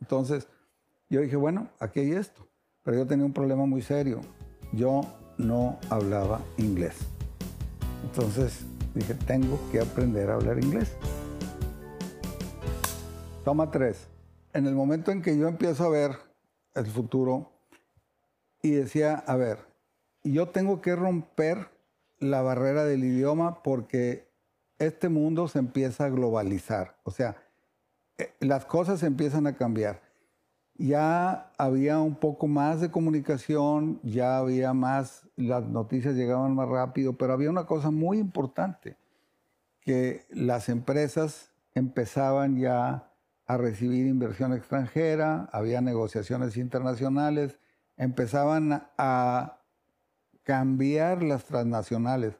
[0.00, 0.48] Entonces,
[1.08, 2.46] yo dije, bueno, aquí hay esto.
[2.82, 4.20] Pero yo tenía un problema muy serio.
[4.72, 5.02] Yo
[5.36, 7.19] no hablaba inglés.
[8.04, 10.92] Entonces dije, tengo que aprender a hablar inglés.
[13.44, 14.08] Toma tres.
[14.52, 16.12] En el momento en que yo empiezo a ver
[16.74, 17.50] el futuro
[18.62, 19.58] y decía, a ver,
[20.24, 21.68] yo tengo que romper
[22.18, 24.28] la barrera del idioma porque
[24.78, 26.96] este mundo se empieza a globalizar.
[27.04, 27.36] O sea,
[28.18, 30.09] eh, las cosas empiezan a cambiar
[30.80, 37.18] ya había un poco más de comunicación, ya había más, las noticias llegaban más rápido,
[37.18, 38.96] pero había una cosa muy importante,
[39.82, 43.10] que las empresas empezaban ya
[43.46, 47.58] a recibir inversión extranjera, había negociaciones internacionales,
[47.98, 49.58] empezaban a
[50.44, 52.36] cambiar las transnacionales.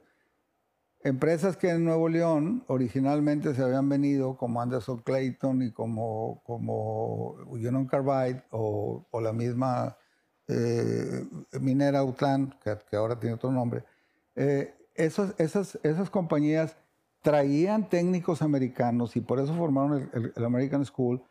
[1.03, 7.31] Empresas que en Nuevo León originalmente se habían venido, como Anderson Clayton y como, como
[7.47, 9.97] Union Carbide o, la misma
[10.47, 11.25] eh,
[11.59, 13.83] minera Utlan, que, ahora tiene otro nombre,
[14.35, 16.77] eh, esas, esas compañías
[17.21, 21.23] traían técnicos americanos y por eso formaron el, American School,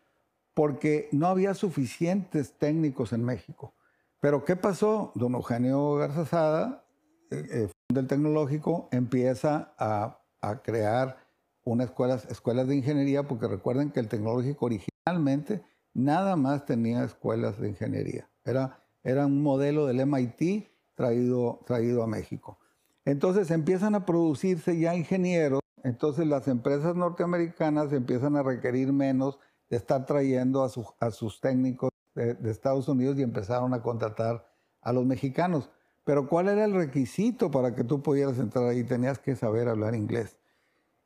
[0.55, 3.75] porque no había suficientes técnicos en México.
[4.21, 5.13] Pero ¿qué pasó?
[5.15, 6.85] Don Eugenio Garzazada
[7.31, 10.17] eh, del tecnológico empieza a,
[10.63, 11.19] crear
[11.65, 11.91] unas
[12.31, 15.63] escuelas, de ingeniería, porque recuerden que el tecnológico originalmente
[15.93, 18.29] nada más tenía escuelas de ingeniería.
[18.45, 22.59] Era, era un modelo del MIT traído, traído a México.
[23.05, 29.39] Entonces empiezan a producirse ya ingenieros, entonces las empresas norteamericanas empiezan a requerir menos
[29.69, 30.71] de estar trayendo a,
[31.07, 34.47] a sus técnicos de Estados Unidos y empezaron a contratar
[34.81, 35.71] a los mexicanos.
[36.05, 38.85] Pero ¿cuál era el requisito para que tú pudieras entrar ahí?
[38.85, 40.39] Tenías que saber hablar inglés.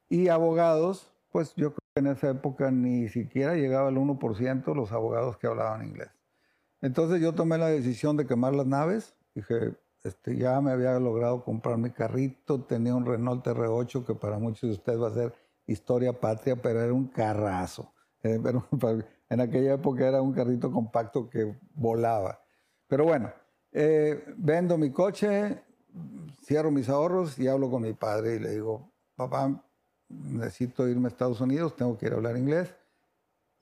[0.09, 4.93] Y abogados, pues yo creo que en esa época ni siquiera llegaba al 1% los
[4.93, 6.11] abogados que hablaban inglés.
[6.81, 9.15] Entonces yo tomé la decisión de quemar las naves.
[9.35, 14.39] Dije, este, ya me había logrado comprar mi carrito, tenía un Renault R8 que para
[14.39, 15.35] muchos de ustedes va a ser
[15.67, 17.95] historia patria, pero era un carrazo.
[18.23, 18.39] Eh,
[19.31, 22.41] en aquella época era un carrito compacto que volaba.
[22.87, 23.33] Pero bueno,
[23.77, 25.61] eh, vendo mi coche,
[26.45, 29.65] cierro mis ahorros y hablo con mi padre y le digo, papá,
[30.09, 32.73] necesito irme a Estados Unidos, tengo que ir a hablar inglés.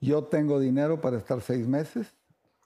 [0.02, 2.14] Yo tengo dinero para estar seis meses,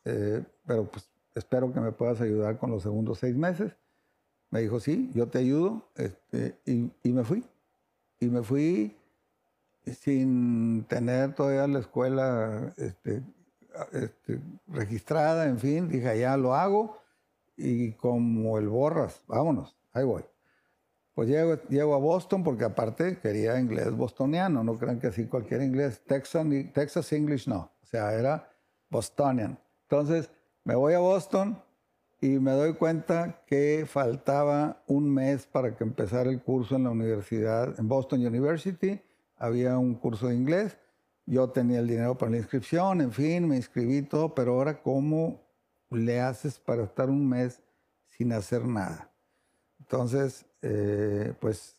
[0.04, 3.76] eh, pero pues espero que me puedas ayudar con los segundos seis meses.
[4.50, 5.88] Me dijo, sí, yo te ayudo.
[5.94, 7.44] Este, y, me fui.
[8.18, 8.96] Y me fui
[9.84, 13.22] sin tener todavía la escuela este,
[13.92, 15.88] este, registrada, en fin.
[15.88, 17.05] Dije, ya lo hago
[17.56, 20.24] y como el borras, vámonos, ahí voy.
[21.14, 25.62] Pues llego, llego a Boston porque aparte quería inglés bostoniano, no crean que así cualquier
[25.62, 28.52] inglés, Texas, Texas English no, o sea, era
[28.90, 29.58] bostonian.
[29.82, 30.30] Entonces
[30.64, 31.62] me voy a Boston
[32.20, 36.90] y me doy cuenta que faltaba un mes para que empezara el curso en la
[36.90, 39.00] universidad, en Boston University,
[39.36, 40.76] había un curso de inglés,
[41.24, 45.45] yo tenía el dinero para la inscripción, en fin, me inscribí todo, pero ahora cómo
[45.90, 47.62] le haces para estar un mes
[48.06, 49.10] sin hacer nada.
[49.80, 51.76] Entonces, eh, pues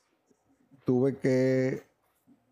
[0.86, 1.84] tuve que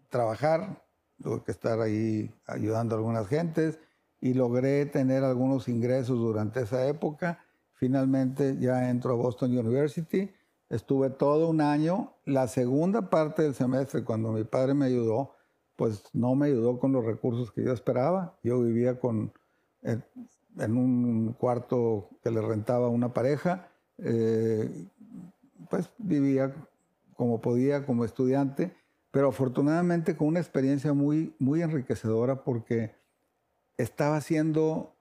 [0.10, 0.84] trabajar,
[1.22, 3.80] tuve que estar ahí ayudando a algunas gentes
[4.20, 7.40] y logré tener algunos ingresos durante esa época.
[7.74, 10.32] Finalmente ya entro a Boston University.
[10.70, 12.14] Estuve todo un año.
[12.26, 15.36] La segunda parte del semestre, cuando mi padre me ayudó,
[15.76, 18.38] pues no me ayudó con los recursos que yo esperaba.
[18.44, 19.34] Yo vivía con,
[19.84, 20.00] eh,
[20.58, 24.88] en un cuarto que le rentaba una pareja, eh,
[25.70, 26.54] pues vivía
[27.16, 28.76] como podía, como estudiante,
[29.12, 32.94] pero afortunadamente con una experiencia muy, muy enriquecedora porque
[33.78, 34.94] estaba haciendo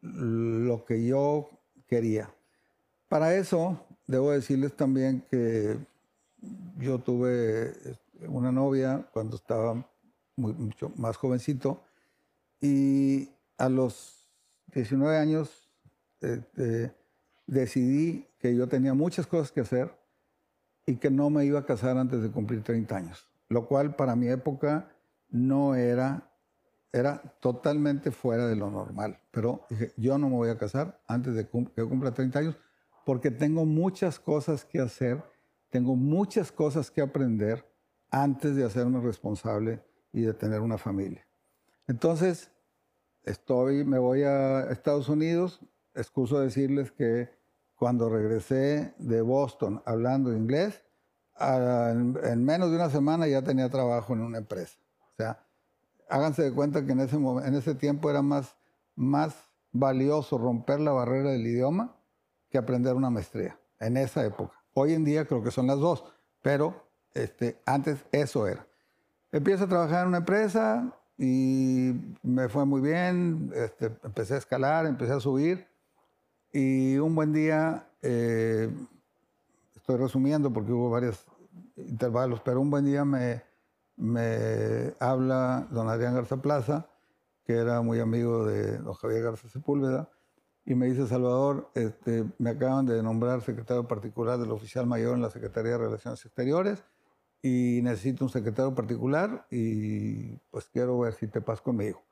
[0.00, 1.50] lo que yo
[1.86, 2.30] quería.
[3.08, 5.76] Para eso, debo decirles también que
[6.78, 7.74] yo tuve
[8.28, 9.86] una novia cuando estaba
[10.36, 11.82] mucho más jovencito
[12.60, 13.28] y
[13.58, 14.19] a los
[14.74, 15.70] 19 años
[16.20, 16.94] este,
[17.46, 19.94] decidí que yo tenía muchas cosas que hacer
[20.86, 24.16] y que no me iba a casar antes de cumplir 30 años, lo cual para
[24.16, 24.90] mi época
[25.28, 26.30] no era,
[26.92, 29.20] era totalmente fuera de lo normal.
[29.30, 32.56] Pero dije, yo no me voy a casar antes de que cumpla 30 años
[33.04, 35.22] porque tengo muchas cosas que hacer
[35.70, 37.64] tengo muchas cosas que aprender
[38.10, 41.26] antes de hacerme responsable y de tener una familia.
[41.86, 42.50] Entonces,
[43.24, 45.60] estoy, me voy a Estados Unidos.
[45.94, 47.30] Excuso decirles que
[47.76, 50.84] cuando regresé de Boston hablando inglés,
[51.40, 54.78] en, menos de una semana ya tenía trabajo en una empresa.
[55.00, 55.46] O sea,
[56.08, 58.56] háganse de cuenta que en ese, en ese tiempo era más,
[58.94, 59.34] más
[59.72, 61.96] valioso romper la barrera del idioma
[62.50, 64.54] que aprender una maestría, en esa época.
[64.74, 66.04] Hoy en día creo que son las dos,
[66.42, 68.66] pero este, antes eso era.
[69.32, 70.92] Empiezo a trabajar en una empresa
[71.22, 71.92] y
[72.22, 75.68] me fue muy bien, este, empecé a escalar, empecé a subir
[76.50, 78.74] y un buen día, eh,
[79.76, 81.26] estoy resumiendo porque hubo varios
[81.76, 83.42] intervalos, pero un buen día me,
[84.98, 86.88] habla don Adrián Garza Plaza,
[87.44, 90.08] que era muy amigo de don Javier Garza Sepúlveda,
[90.64, 95.22] y me dice, Salvador, este, me acaban de nombrar secretario particular del oficial mayor en
[95.22, 96.82] la Secretaría de Relaciones Exteriores
[97.42, 102.02] y necesito un secretario particular y pues quiero ver si te pasas conmigo.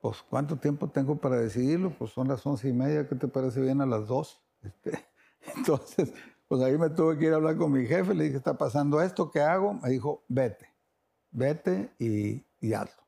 [0.00, 1.90] Pues, ¿cuánto tiempo tengo para decidirlo?
[1.90, 4.42] Pues son las once y media, ¿qué te parece bien a las dos?
[4.62, 5.06] Este,
[5.56, 6.12] entonces,
[6.48, 9.00] pues ahí me tuve que ir a hablar con mi jefe, le dije, está pasando
[9.00, 9.74] esto, ¿qué hago?
[9.74, 10.66] Me dijo, vete,
[11.30, 13.02] vete y, y hazlo.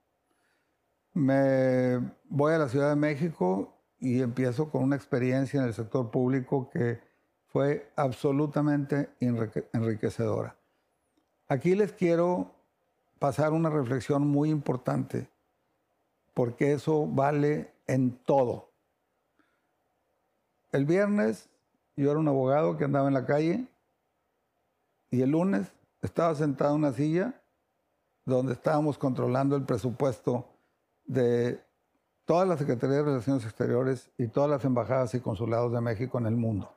[1.13, 1.99] Me
[2.29, 6.71] voy a la Ciudad de México y empiezo con una experiencia en el sector público
[6.71, 7.01] que
[7.47, 9.11] fue absolutamente
[9.73, 10.60] enriquecedora.
[11.51, 12.53] Aquí les quiero
[13.19, 15.29] pasar una reflexión muy importante,
[16.33, 18.69] porque eso vale en todo.
[20.71, 21.49] El viernes
[21.97, 23.67] yo era un abogado que andaba en la calle
[25.11, 25.67] y el lunes
[26.03, 27.35] estaba sentado en una silla
[28.25, 30.47] donde estábamos controlando el presupuesto
[31.05, 31.61] de
[32.27, 36.27] toda la Secretaría de Relaciones Exteriores y todas las embajadas y consulados de México en
[36.27, 36.73] el mundo.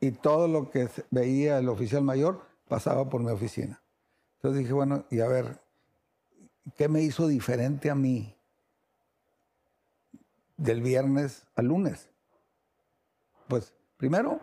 [0.00, 3.82] Y todo lo que veía el oficial mayor pasaba por mi oficina.
[4.36, 5.60] Entonces dije, bueno, y a ver,
[6.78, 8.34] ¿qué me hizo diferente a mí
[10.56, 12.08] del viernes al lunes?
[13.48, 14.40] Pues primero,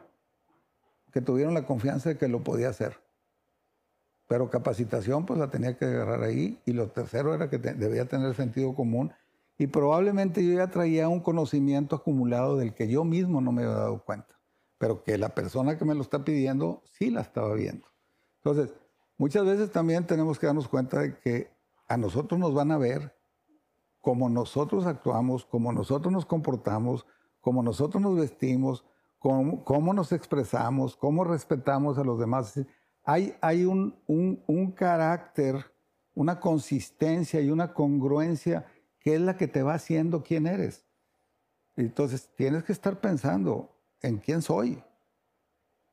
[1.11, 2.99] que tuvieron la confianza de que lo podía hacer.
[4.27, 6.61] Pero capacitación, pues la tenía que agarrar ahí.
[6.65, 9.11] Y lo tercero era que debía tener sentido común
[9.57, 13.75] y probablemente yo ya traía un conocimiento acumulado del que yo mismo no me había
[13.75, 14.39] dado cuenta,
[14.77, 17.87] pero que la persona que me lo está pidiendo sí la estaba viendo.
[18.47, 18.73] Entonces,
[19.17, 21.51] muchas veces también tenemos que darnos cuenta de que
[21.89, 23.13] a nosotros nos van a ver
[23.99, 27.05] como nosotros actuamos, como nosotros nos comportamos,
[27.41, 28.85] como nosotros nos vestimos,
[29.19, 32.57] cómo, nos expresamos, cómo respetamos a los demás.
[33.03, 35.65] Hay, hay un, un carácter,
[36.15, 38.65] una consistencia y una congruencia
[39.01, 40.85] que es la que te va haciendo quién eres.
[41.75, 44.81] Entonces tienes que estar pensando en quién soy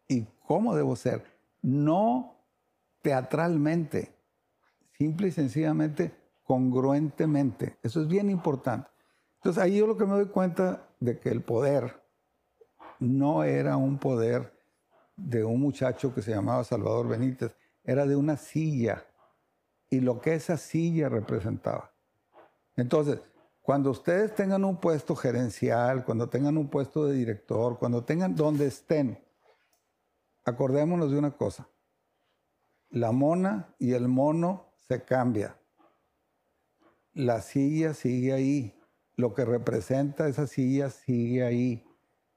[0.06, 1.24] y cómo debo ser.
[1.60, 2.34] No
[3.04, 4.14] teatralmente,
[4.96, 7.76] simple y sencillamente congruentemente.
[7.82, 8.88] Eso es bien importante.
[9.36, 12.02] Entonces ahí yo lo que me doy cuenta de que el poder
[13.00, 14.58] no era un poder
[15.16, 19.04] de un muchacho que se llamaba Salvador Benítez, era de una silla
[19.90, 21.92] y lo que esa silla representaba.
[22.74, 23.20] Entonces,
[23.60, 28.64] cuando ustedes tengan un puesto gerencial, cuando tengan un puesto de director, cuando tengan donde
[28.66, 29.22] estén,
[30.46, 31.68] acordémonos de una cosa.
[32.94, 35.56] La mona y el mono se cambia.
[37.12, 38.80] La silla sigue ahí.
[39.16, 41.84] Lo que representa esa silla sigue ahí.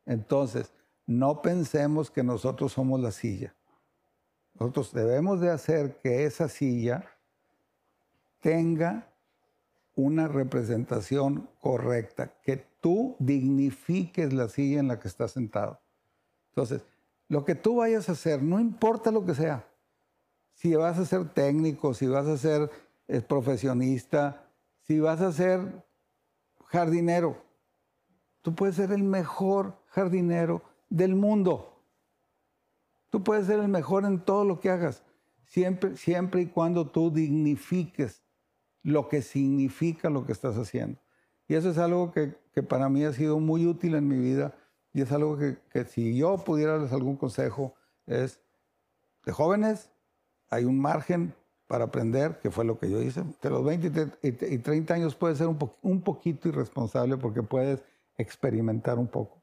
[0.08, 0.74] Entonces,
[1.06, 3.54] no pensemos que nosotros somos la silla.
[4.56, 7.06] Nosotros debemos de hacer que esa silla
[8.40, 9.14] tenga
[9.94, 15.80] una representación correcta, que tú dignifiques la silla en la que estás sentado.
[16.50, 16.84] Entonces,
[17.28, 19.68] lo que tú vayas a hacer, no importa lo que sea,
[20.58, 22.72] si vas a ser técnico, si vas a ser
[23.08, 24.50] eh, profesionista,
[24.82, 25.86] si vas a ser
[26.66, 27.38] jardinero,
[28.42, 31.80] tú puedes ser el mejor jardinero del mundo.
[33.12, 35.04] Tú puedes ser el mejor en todo lo que hagas,
[35.46, 38.24] siempre, siempre y cuando tú dignifiques
[38.82, 41.00] lo que significa lo que estás haciendo.
[41.48, 44.56] Y eso es algo que, para mí ha sido muy útil en mi vida
[44.92, 47.76] y es algo que, si yo pudiera darles algún consejo
[48.08, 48.40] es,
[49.24, 49.92] de jóvenes
[50.50, 51.34] hay un margen
[51.68, 53.24] para aprender, que fue lo que yo hice.
[53.42, 57.84] De los 20 y 30 años puedes ser un, un poquito irresponsable porque puedes
[58.18, 59.42] experimentar un poco.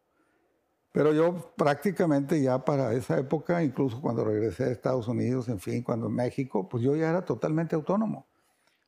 [0.95, 5.83] Pero yo prácticamente ya para esa época, incluso cuando regresé a Estados Unidos, en fin,
[5.83, 8.29] cuando en México, pues yo ya era totalmente autónomo.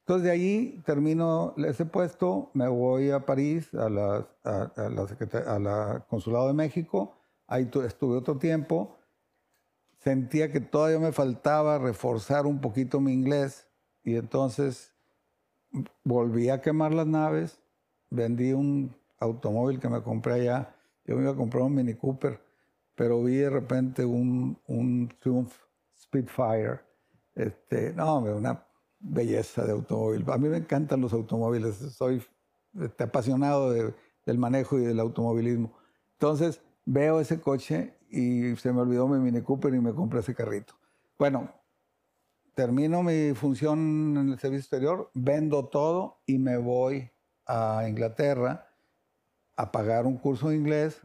[0.06, 6.46] Entonces de ahí termino ese puesto, me voy a París, a la, a, la, Consulado
[6.46, 7.16] de México,
[7.48, 8.96] ahí estuve otro tiempo,
[10.06, 13.66] sentía que todavía me faltaba reforzar un poquito mi inglés
[14.04, 14.92] y entonces
[16.04, 17.58] volví a quemar las naves,
[18.10, 20.76] vendí un automóvil que me compré allá,
[21.06, 22.40] yo me iba a comprar un Mini Cooper,
[22.94, 25.52] pero vi de repente un, un Triumph
[26.00, 26.78] Spitfire,
[27.34, 28.64] este, no, una
[29.00, 30.24] belleza de automóvil.
[30.30, 32.22] A mí me encantan los automóviles, soy
[32.80, 35.72] este, apasionado del manejo y del automovilismo.
[36.12, 40.34] Entonces veo ese coche y se me olvidó mi Mini Cooper y me compré ese
[40.34, 40.74] carrito.
[41.18, 41.52] Bueno,
[42.54, 47.10] termino mi función en el servicio exterior, vendo todo y me voy
[47.46, 48.68] a Inglaterra
[49.56, 51.02] a pagar un curso de inglés,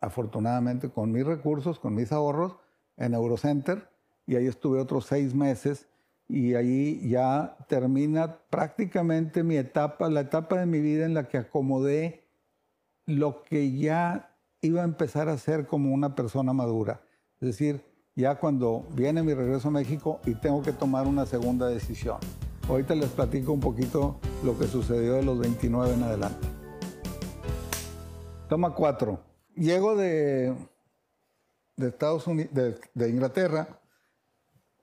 [0.00, 2.56] afortunadamente con mis recursos, con mis ahorros,
[2.96, 3.88] en Eurocenter.
[4.26, 5.88] Y ahí estuve otros seis meses
[6.28, 11.38] y ahí ya termina prácticamente mi etapa, la etapa de mi vida en la que
[11.38, 12.24] acomodé
[13.04, 14.35] lo que ya
[14.66, 17.00] iba a empezar a ser como una persona madura.
[17.40, 21.68] Es decir, ya cuando viene mi regreso a México y tengo que tomar una segunda
[21.68, 22.18] decisión.
[22.68, 26.48] Ahorita les platico un poquito lo que sucedió de los 29 en adelante.
[28.48, 29.20] Toma cuatro.
[29.54, 30.54] Llego de,
[31.76, 32.50] de Estados Unidos,
[32.94, 33.80] de, Inglaterra.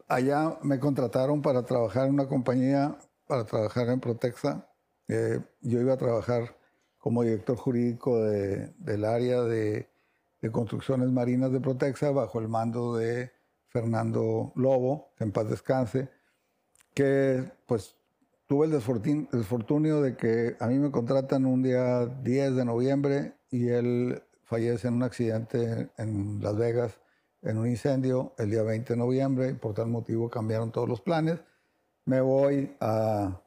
[0.08, 4.68] Allá me contrataron para trabajar en una compañía, para trabajar en Protexa.
[5.08, 6.58] Eh, yo iba a trabajar
[7.04, 9.90] como director jurídico del área de
[10.54, 13.30] construcciones marinas de Protexa bajo el mando de
[13.68, 16.08] Fernando Lobo, en paz descanse,
[16.94, 17.98] que pues
[18.48, 23.68] tuve el desfortunio de que a mí me contratan un día 10 de noviembre y
[23.68, 27.02] él fallece en un accidente en Las Vegas,
[27.42, 31.02] en un incendio, el día 20 de noviembre, y por tal motivo cambiaron todos los
[31.02, 31.38] planes.
[32.06, 33.42] Me voy a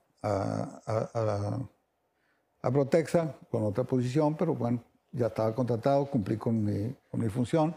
[2.70, 7.74] Protexa con otra posición, pero bueno, ya estaba contratado, cumplí con mi, con mi función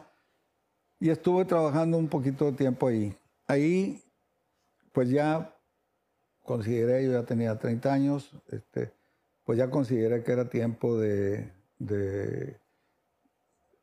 [1.00, 3.16] y estuve trabajando un poquito de tiempo ahí.
[3.48, 4.04] Ahí,
[4.92, 5.56] pues ya
[6.44, 8.92] consideré, yo ya tenía 30 años, este,
[9.46, 12.60] pues ya consideré que era tiempo de, de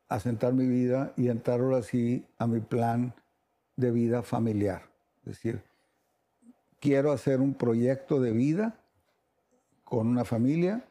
[0.08, 3.14] asentar mi vida y entrar ahora sí a mi plan
[3.76, 4.82] de vida familiar.
[5.20, 5.62] Es decir,
[6.80, 8.78] quiero hacer un proyecto de vida
[9.84, 10.84] con una familia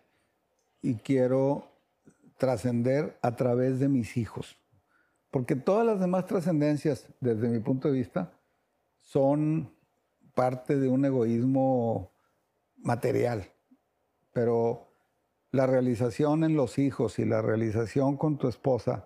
[0.86, 1.68] y quiero
[2.38, 4.56] trascender a través de mis hijos.
[5.32, 8.32] Porque todas las demás trascendencias, desde mi punto de vista,
[9.00, 9.74] son
[10.36, 12.12] parte de un egoísmo
[12.78, 13.48] material.
[14.32, 14.88] Pero
[15.52, 19.06] la realización en los hijos y la realización con tu esposa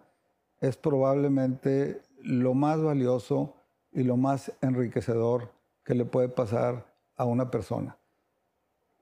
[0.59, 3.55] es probablemente lo más valioso
[3.93, 5.53] y lo más enriquecedor
[5.85, 7.97] que le puede pasar a una persona.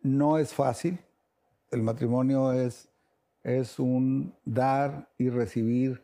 [0.04, 1.00] No es fácil,
[1.72, 2.90] el matrimonio es
[3.48, 6.04] es un dar y recibir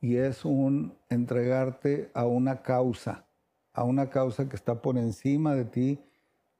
[0.00, 3.26] y es un entregarte a una causa,
[3.72, 6.00] a una causa que está por encima de ti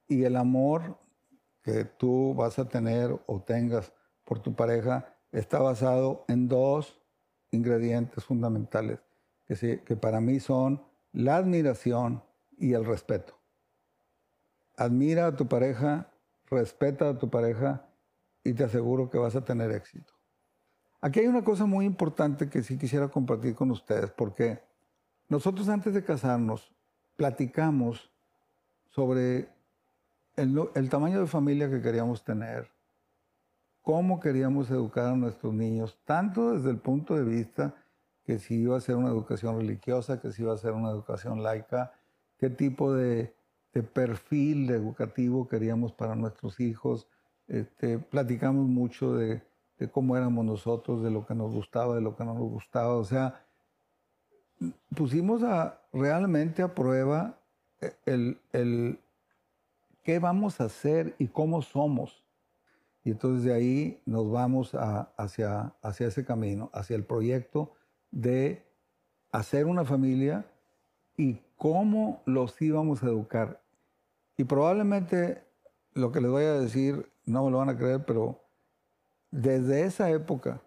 [0.09, 0.99] y el amor
[1.63, 3.93] que tú vas a tener o tengas
[4.25, 7.01] por tu pareja está basado en dos
[7.53, 8.99] ingredientes fundamentales
[9.47, 10.83] que, que para mí son
[11.13, 12.25] la admiración
[12.57, 13.39] y el respeto.
[14.77, 16.11] Admira a tu pareja,
[16.51, 17.88] respeta a tu pareja
[18.49, 20.13] y te aseguro que vas a tener éxito.
[21.01, 24.61] Aquí hay una cosa muy importante que sí quisiera compartir con ustedes, porque
[25.29, 26.73] nosotros antes de casarnos
[27.17, 28.11] platicamos
[28.89, 29.49] sobre
[30.37, 32.71] el, tamaño de familia que queríamos tener,
[33.83, 37.75] cómo queríamos educar a nuestros niños, tanto desde el punto de vista
[38.25, 41.43] que si iba a ser una educación religiosa, que si iba a ser una educación
[41.43, 41.93] laica,
[42.39, 43.35] qué tipo de,
[43.95, 47.07] perfil educativo queríamos para nuestros hijos,
[47.49, 49.43] este, platicamos mucho de,
[49.93, 52.97] cómo éramos nosotros, de lo que nos gustaba, de lo que no nos gustaba.
[52.97, 53.45] O sea,
[54.95, 57.39] pusimos a, realmente a prueba
[58.05, 58.99] el, el
[60.03, 62.25] qué vamos a hacer y cómo somos.
[63.05, 67.73] Y entonces de ahí nos vamos hacia, hacia ese camino, hacia el proyecto
[68.11, 68.67] de
[69.33, 70.45] hacer una familia
[71.17, 73.63] y cómo los íbamos a educar.
[74.37, 75.43] Y probablemente
[75.95, 78.43] lo que les voy a decir no me lo van a creer, pero
[79.31, 80.63] desde esa época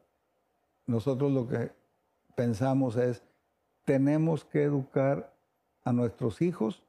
[0.85, 1.71] nosotros lo que
[2.35, 3.23] pensamos es,
[3.85, 5.35] tenemos que educar
[5.83, 6.83] a nuestros hijos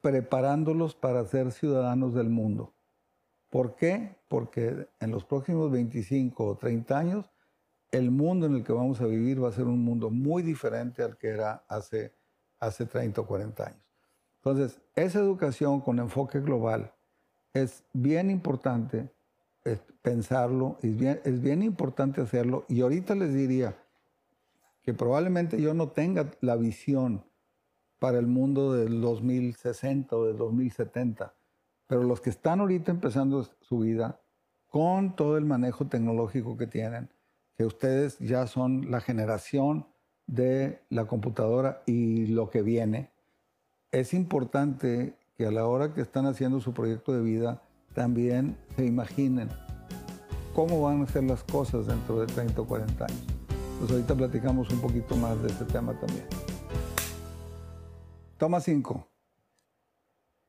[0.00, 2.74] preparándolos para ser ciudadanos del mundo.
[3.48, 4.16] ¿Por qué?
[4.28, 7.30] Porque en los próximos 25 o 30 años,
[7.90, 11.02] el mundo en el que vamos a vivir va a ser un mundo muy diferente
[11.02, 12.14] al que era hace,
[12.58, 13.82] hace 30 o 40 años.
[14.36, 16.92] Entonces, esa educación con enfoque global,
[17.54, 19.10] es bien importante
[20.02, 22.64] pensarlo, es bien, es bien importante hacerlo.
[22.68, 23.76] Y ahorita les diría
[24.82, 27.24] que probablemente yo no tenga la visión
[27.98, 31.32] para el mundo del 2060 o del 2070.
[31.86, 34.20] Pero los que están ahorita empezando su vida
[34.68, 37.10] con todo el manejo tecnológico que tienen,
[37.56, 39.86] que ustedes ya son la generación
[40.26, 43.10] de la computadora y lo que viene,
[43.92, 47.62] es importante que a la hora que están haciendo su proyecto de vida
[47.94, 49.48] también se imaginen
[50.54, 53.26] cómo van a ser las cosas dentro de 30 o 40 años.
[53.78, 56.26] Pues ahorita platicamos un poquito más de este tema también.
[58.38, 59.08] Toma 5.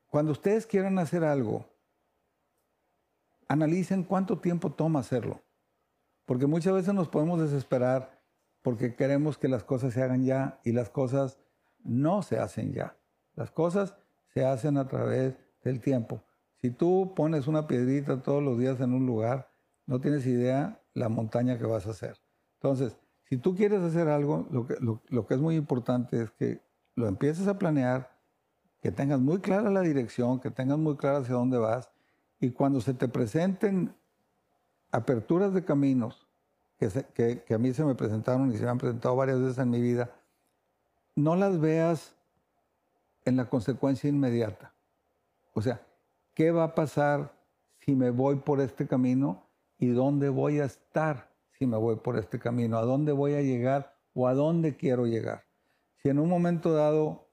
[0.08, 1.66] Cuando ustedes quieran hacer algo,
[3.48, 5.40] analicen cuánto tiempo toma hacerlo.
[6.26, 8.22] Porque muchas veces nos podemos desesperar
[8.62, 11.38] porque queremos que las cosas se hagan ya y las cosas
[11.82, 12.96] no se hacen ya.
[13.34, 13.94] Las cosas
[14.34, 16.20] se hacen a través del tiempo.
[16.60, 19.50] Si tú pones una piedrita todos los días en un lugar,
[19.86, 22.16] no tienes idea la montaña que vas a hacer.
[22.54, 24.66] Entonces, si tú quieres hacer algo, lo
[25.26, 26.60] que, es muy importante es que
[26.94, 28.18] lo empieces a planear,
[28.80, 31.90] que tengas muy clara la dirección, que tengas muy clara hacia dónde vas,
[32.40, 33.94] y cuando se te presenten
[34.90, 36.26] aperturas de caminos,
[36.78, 39.70] que, que, a mí se me presentaron y se me han presentado varias veces en
[39.70, 40.10] mi vida,
[41.14, 42.13] no las veas
[43.24, 44.74] en la consecuencia inmediata.
[45.54, 45.86] O sea,
[46.34, 47.32] ¿qué va a pasar
[47.78, 49.46] si me voy por este camino
[49.78, 52.78] y dónde voy a estar si me voy por este camino?
[52.78, 55.44] ¿A dónde voy a llegar o a dónde quiero llegar?
[55.96, 57.30] Si en un momento dado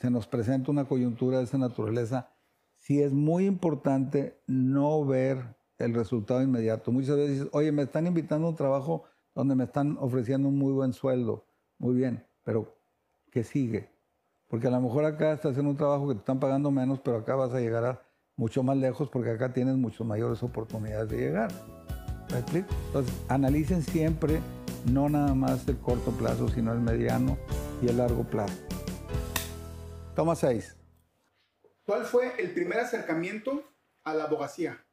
[0.00, 2.34] se nos presenta una coyuntura de esa naturaleza,
[2.76, 6.90] sí es muy importante no ver el resultado inmediato.
[6.90, 9.04] Muchas veces dices, oye, me están invitando a un trabajo
[9.34, 11.46] donde me están ofreciendo un muy buen sueldo.
[11.78, 12.76] Muy bien, pero
[13.30, 13.91] ¿qué sigue?
[14.52, 17.16] Porque a lo mejor acá estás haciendo un trabajo que te están pagando menos, pero
[17.16, 18.02] acá vas a llegar a
[18.36, 21.50] mucho más lejos porque acá tienes muchas mayores oportunidades de llegar.
[22.30, 22.68] ¿Me explico?
[22.88, 24.42] Entonces, analicen siempre
[24.92, 27.38] no nada más el corto plazo, sino el mediano
[27.80, 28.52] y el largo plazo.
[30.14, 30.76] Toma seis.
[31.86, 33.62] ¿Cuál fue el primer acercamiento
[34.04, 34.84] a la abogacía?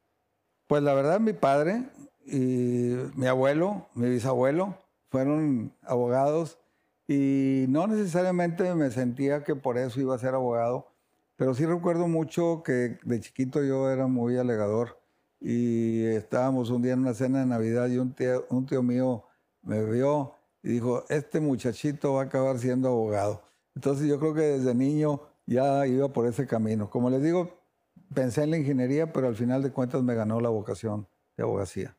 [0.68, 1.84] Pues la verdad, mi padre
[2.24, 4.78] y mi abuelo, mi bisabuelo,
[5.10, 6.56] fueron abogados
[7.12, 10.86] y no necesariamente me sentía que por eso iba a ser abogado,
[11.34, 15.00] pero sí recuerdo mucho que de chiquito yo era muy alegador
[15.40, 19.24] y estábamos un día en una cena de Navidad y un tío, un tío mío
[19.62, 23.42] me vio y dijo, este muchachito va a acabar siendo abogado.
[23.74, 26.90] Entonces yo creo que desde niño ya iba por ese camino.
[26.90, 27.58] Como les digo,
[28.14, 31.96] pensé en la ingeniería, pero al final de cuentas me ganó la vocación de abogacía.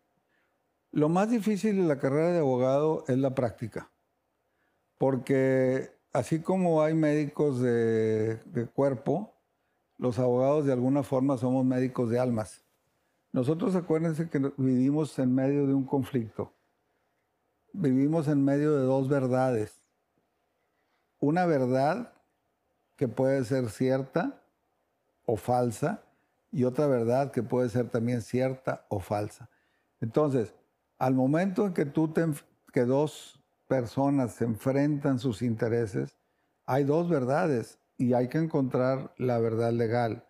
[0.93, 3.91] Lo más difícil de la carrera de abogado es la práctica,
[5.01, 8.37] porque así como hay médicos de,
[8.75, 9.33] cuerpo,
[9.97, 12.63] los abogados de alguna forma somos médicos de almas.
[13.31, 16.53] Nosotros acuérdense que vivimos en medio de un conflicto.
[17.73, 19.81] Vivimos en medio de dos verdades.
[21.19, 22.13] Una verdad
[22.95, 24.43] que puede ser cierta
[25.25, 26.03] o falsa
[26.51, 29.49] y otra verdad que puede ser también cierta o falsa.
[29.99, 30.53] Entonces,
[30.99, 32.13] al momento en que tú
[32.71, 33.40] que dos
[33.71, 36.17] personas se enfrentan sus intereses,
[36.65, 40.25] hay dos verdades y hay que encontrar la verdad legal.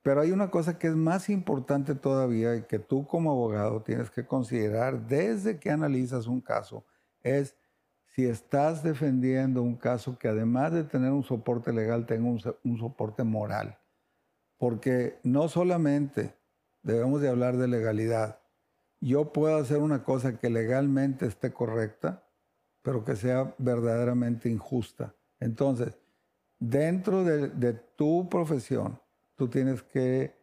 [0.00, 4.10] Pero hay una cosa que es más importante todavía y que tú como abogado tienes
[4.10, 6.82] que considerar desde que analizas un caso,
[7.22, 7.54] es
[8.06, 12.26] si estás defendiendo un caso que además de tener un soporte legal tenga
[12.64, 13.76] un, soporte moral.
[14.56, 16.34] Porque no solamente
[16.82, 18.40] debemos de hablar de legalidad.
[18.98, 22.24] Yo puedo hacer una cosa que legalmente esté correcta,
[22.82, 25.14] pero que sea verdaderamente injusta.
[25.40, 25.98] Entonces,
[26.58, 29.00] dentro de, de tu profesión,
[29.36, 30.34] tú tienes que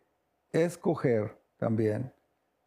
[0.52, 2.14] escoger también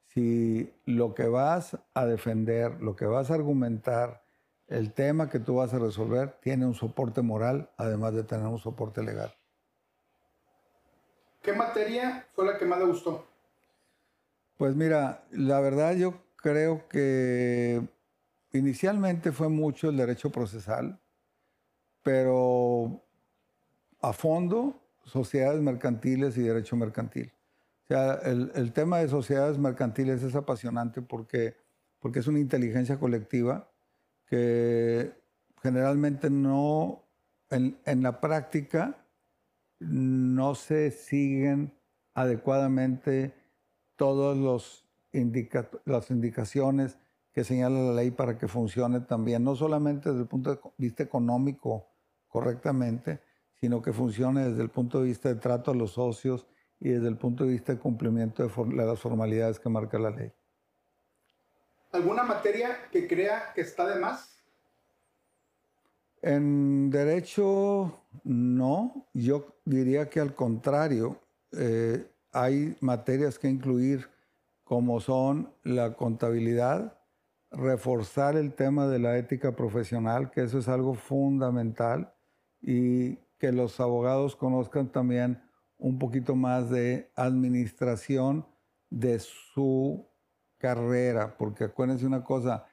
[0.09, 4.25] si lo que vas a defender, lo que vas a argumentar,
[4.67, 8.59] el tema que tú vas a resolver tiene un soporte moral, además de tener un
[8.59, 9.35] soporte legal.
[11.43, 13.25] ¿Qué materia fue la que más le gustó?
[14.57, 17.81] Pues mira, la verdad yo creo que
[18.59, 21.01] inicialmente fue mucho el derecho procesal,
[22.03, 23.03] pero
[24.01, 27.33] a fondo sociedades mercantiles y derecho mercantil.
[27.85, 31.57] O sea, el, tema de sociedades mercantiles es apasionante porque,
[31.99, 33.71] porque es una inteligencia colectiva
[34.27, 35.15] que
[35.63, 37.03] generalmente no,
[37.51, 39.07] en, la práctica,
[39.79, 41.73] no se siguen
[42.15, 43.35] adecuadamente
[43.97, 44.85] todas los
[45.85, 46.99] las indicaciones
[47.33, 51.03] que señala la ley para que funcione también, no solamente desde el punto de vista
[51.03, 51.87] económico
[52.29, 53.21] correctamente,
[53.61, 56.47] sino que funcione desde el punto de vista de trato a los socios
[56.81, 60.33] y desde el punto de vista de cumplimiento de las formalidades que marca la ley.
[61.93, 64.39] ¿Alguna materia que crea que está de más?
[66.21, 69.07] En derecho, no.
[69.15, 71.21] Yo diría que al contrario,
[71.53, 74.09] eh, hay materias que incluir
[74.65, 76.98] como son la contabilidad,
[77.51, 82.13] reforzar el tema de la ética profesional, que eso es algo fundamental,
[82.61, 85.43] y que los abogados conozcan también
[85.79, 88.47] un poquito más de administración
[88.91, 90.07] de su
[90.59, 92.67] carrera, porque acuérdense una cosa,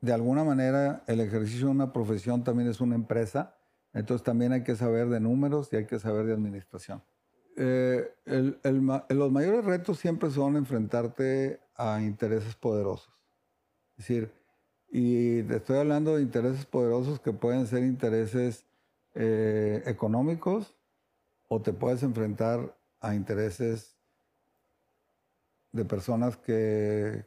[0.00, 3.56] de alguna manera el ejercicio de una profesión también es una empresa,
[3.94, 7.02] entonces también hay que saber de números y hay que saber de administración.
[7.56, 8.14] Eh,
[9.08, 13.10] los mayores retos siempre son enfrentarte a intereses poderosos.
[13.98, 14.30] Es decir,
[14.90, 18.66] y te estoy hablando de intereses poderosos que pueden ser intereses
[19.14, 20.74] eh, económicos
[21.48, 23.96] o te puedes enfrentar a intereses
[25.72, 27.24] de personas que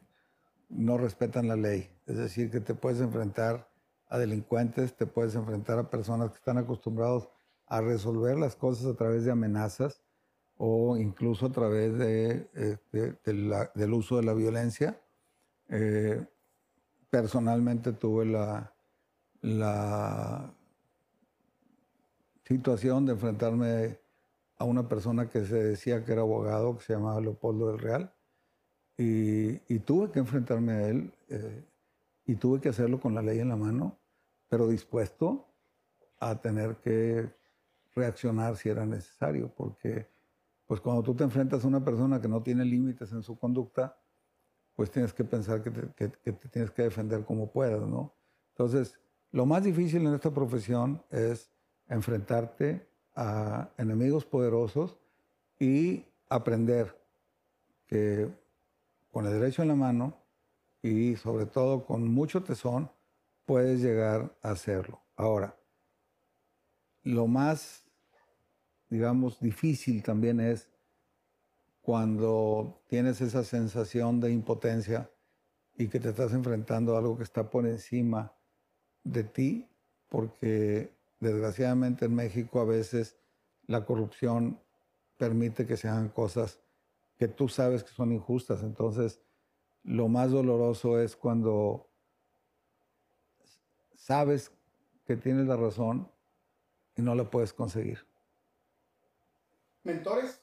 [0.68, 1.90] no respetan la ley.
[2.06, 3.68] Es decir, que te puedes enfrentar
[4.08, 7.28] a delincuentes, te puedes enfrentar a personas que están acostumbrados
[7.66, 10.02] a resolver las cosas a través de amenazas
[10.56, 15.00] o incluso a través de, eh, del uso de la violencia.
[15.68, 16.24] Eh,
[17.10, 18.72] personalmente tuve la,
[19.42, 20.54] la
[22.44, 23.98] situación de enfrentarme
[24.58, 28.12] a una persona que se decía que era abogado, que se llamaba Leopoldo del Real,
[28.96, 31.64] y, tuve que enfrentarme a él eh,
[32.26, 33.98] y tuve que hacerlo con la ley en la mano,
[34.48, 35.46] pero dispuesto
[36.18, 37.30] a tener que
[37.94, 40.06] reaccionar si era necesario, porque
[40.66, 43.99] pues cuando tú te enfrentas a una persona que no tiene límites en su conducta,
[44.74, 48.14] pues tienes que pensar que te, tienes que defender como puedas, ¿no?
[48.50, 48.98] Entonces,
[49.32, 51.50] lo más difícil en esta profesión es
[51.88, 54.96] enfrentarte a enemigos poderosos
[55.58, 56.96] y aprender
[57.86, 58.28] que
[59.10, 60.14] con el derecho en la mano
[60.82, 62.90] y sobre todo con mucho tesón
[63.44, 65.00] puedes llegar a hacerlo.
[65.16, 65.54] Ahora,
[67.02, 67.84] lo más
[68.90, 70.68] digamos, difícil también es
[71.90, 75.10] cuando tienes esa sensación de impotencia
[75.76, 78.32] y que te estás enfrentando a algo que está por encima
[79.02, 79.68] de ti,
[80.08, 83.16] porque desgraciadamente en México a veces
[83.66, 84.60] la corrupción
[85.16, 86.60] permite que se hagan cosas
[87.18, 88.62] que tú sabes que son injustas.
[88.62, 89.20] Entonces,
[89.82, 91.90] lo más doloroso es cuando
[93.96, 94.52] sabes
[95.04, 96.08] que tienes la razón
[96.94, 98.06] y no la puedes conseguir.
[99.82, 100.40] ¿Mentores?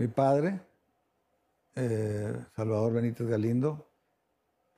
[0.00, 0.58] Mi padre,
[1.74, 3.86] eh, Salvador Benítez Galindo,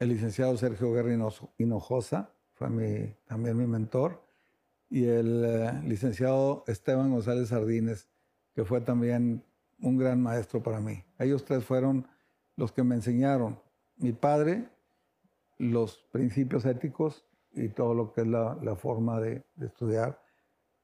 [0.01, 1.13] el licenciado Sergio Guerra
[1.59, 4.21] Hinojosa, fue también mi mentor,
[4.91, 8.09] y el eh, licenciado Esteban González Sardines,
[8.53, 9.45] que fue también
[9.81, 11.05] un gran maestro para mí.
[11.21, 12.09] Ellos tres fueron
[12.57, 13.61] los que me enseñaron.
[13.99, 14.71] Mi padre,
[15.57, 20.21] los principios éticos y todo lo que es la, forma de estudiar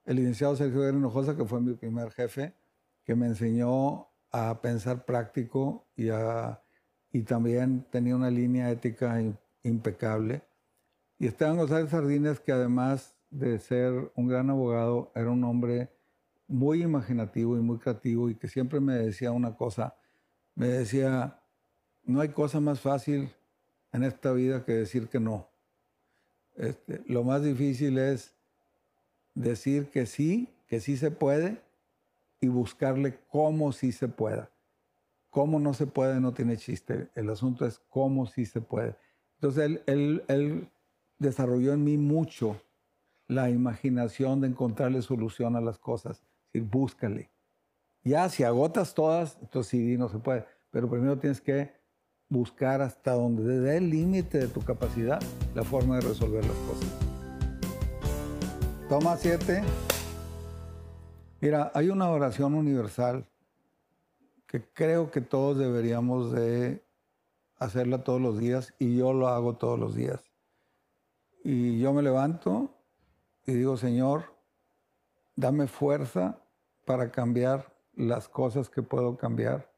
[0.05, 2.55] el licenciado Sergio Guerra Hinojosa, que fue mi primer jefe,
[3.03, 6.09] que me enseñó a pensar práctico y,
[7.13, 9.23] y también tenía una línea ética
[9.63, 10.43] impecable.
[11.19, 15.91] Y Esteban González Sardines, que además de ser un gran abogado, era un hombre
[16.47, 19.97] muy imaginativo y muy creativo y que siempre me decía una cosa,
[20.55, 21.41] me decía,
[22.05, 23.31] no hay cosa más fácil
[23.93, 25.49] en esta vida que decir que no.
[26.57, 28.35] Este, lo más difícil es
[29.35, 31.63] decir que sí, que sí se puede
[32.41, 34.51] y buscarle cómo sí se pueda.
[35.31, 37.09] Cómo no se puede no tiene chiste.
[37.15, 38.97] El asunto es cómo sí se puede.
[39.35, 40.69] Entonces él, él,
[41.19, 42.61] desarrolló en mí mucho
[43.27, 46.19] la imaginación de encontrarle solución a las cosas.
[46.19, 47.31] Es decir, búscale.
[48.05, 50.47] Ya si agotas todas, entonces sí, no se puede.
[50.71, 51.73] Pero primero tienes que
[52.29, 55.21] buscar hasta donde dé el límite de tu capacidad
[55.55, 56.89] la forma de resolver las cosas.
[58.89, 59.63] Toma siete.
[61.41, 63.25] Mira, hay una oración universal
[64.47, 66.85] que creo que todos deberíamos de
[67.59, 70.21] hacerla todos los días y yo lo hago todos los días.
[71.45, 72.75] Y yo me levanto
[73.47, 74.35] y digo, Señor,
[75.37, 76.43] dame fuerza
[76.85, 79.73] para cambiar las cosas que puedo cambiar,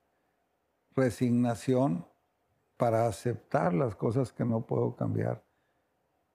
[0.96, 2.06] resignación
[2.78, 5.44] para aceptar las cosas que no puedo cambiar,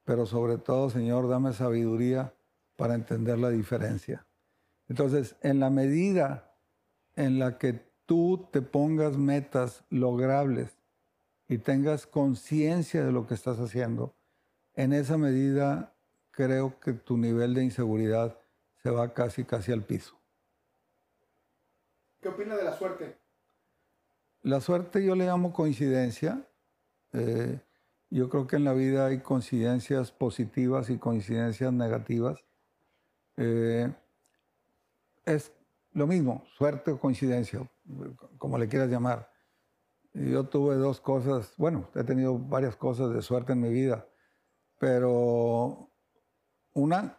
[0.04, 2.32] pero sobre todo, Señor, dame sabiduría
[2.76, 4.24] para entender la diferencia.
[4.88, 6.54] Entonces, en la medida
[7.16, 10.76] en la que tú te pongas metas logrables
[11.48, 14.14] y tengas conciencia de lo que estás haciendo,
[14.74, 15.94] en esa medida
[16.30, 18.38] creo que tu nivel de inseguridad
[18.82, 20.16] se va casi, casi al piso.
[22.20, 23.16] ¿Qué opina de la suerte?
[24.42, 26.46] La suerte yo le llamo coincidencia.
[27.12, 27.58] Eh,
[28.10, 32.44] Yo creo que en la vida hay coincidencias positivas y coincidencias negativas.
[33.36, 33.92] Eh,
[35.26, 35.52] es
[35.92, 37.68] lo mismo, suerte o coincidencia,
[38.38, 39.30] como le quieras llamar.
[40.14, 44.06] Yo tuve dos cosas, bueno, he tenido varias cosas de suerte en mi vida,
[44.78, 45.90] pero
[46.72, 47.18] una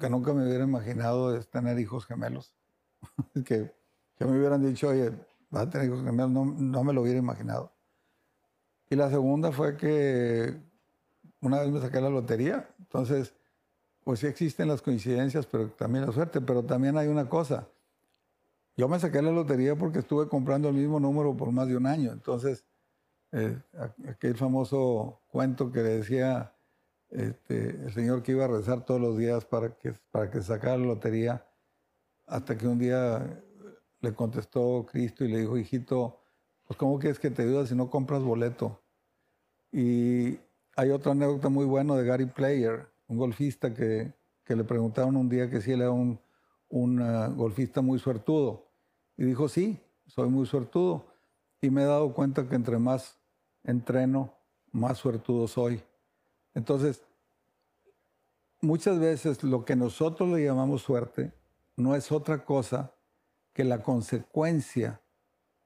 [0.00, 2.54] que nunca me hubiera imaginado es tener hijos gemelos.
[3.44, 3.74] que,
[4.16, 5.12] que me hubieran dicho, oye,
[5.50, 7.74] vas a tener hijos gemelos, no, no me lo hubiera imaginado.
[8.88, 10.62] Y la segunda fue que
[11.40, 13.34] una vez me saqué la lotería, entonces,
[14.04, 17.66] pues sí existen las coincidencias, pero también la suerte, pero también hay una cosa.
[18.76, 21.86] Yo me saqué la lotería porque estuve comprando el mismo número por más de un
[21.86, 22.64] año, entonces,
[23.32, 23.58] eh,
[24.08, 26.54] aquel famoso cuento que decía
[27.10, 30.76] este, el señor que iba a rezar todos los días para que, para que sacara
[30.76, 31.46] la lotería,
[32.26, 33.42] hasta que un día
[34.00, 36.20] le contestó Cristo y le dijo, hijito,
[36.66, 38.80] pues ¿cómo quieres que te ayude si no compras boleto?
[39.72, 40.38] Y
[40.76, 44.12] hay otra anécdota muy buena de Gary Player, un golfista que,
[44.46, 46.18] le preguntaron un día que si él era un,
[46.68, 48.66] uh, golfista muy suertudo.
[49.16, 51.06] Y dijo, sí, soy muy suertudo.
[51.60, 53.16] Y me he dado cuenta que entre más
[53.62, 54.34] entreno,
[54.72, 55.80] más suertudo soy.
[56.54, 57.02] Entonces,
[58.60, 61.32] muchas veces lo que nosotros le llamamos suerte
[61.76, 62.92] no es otra cosa
[63.52, 65.00] que la consecuencia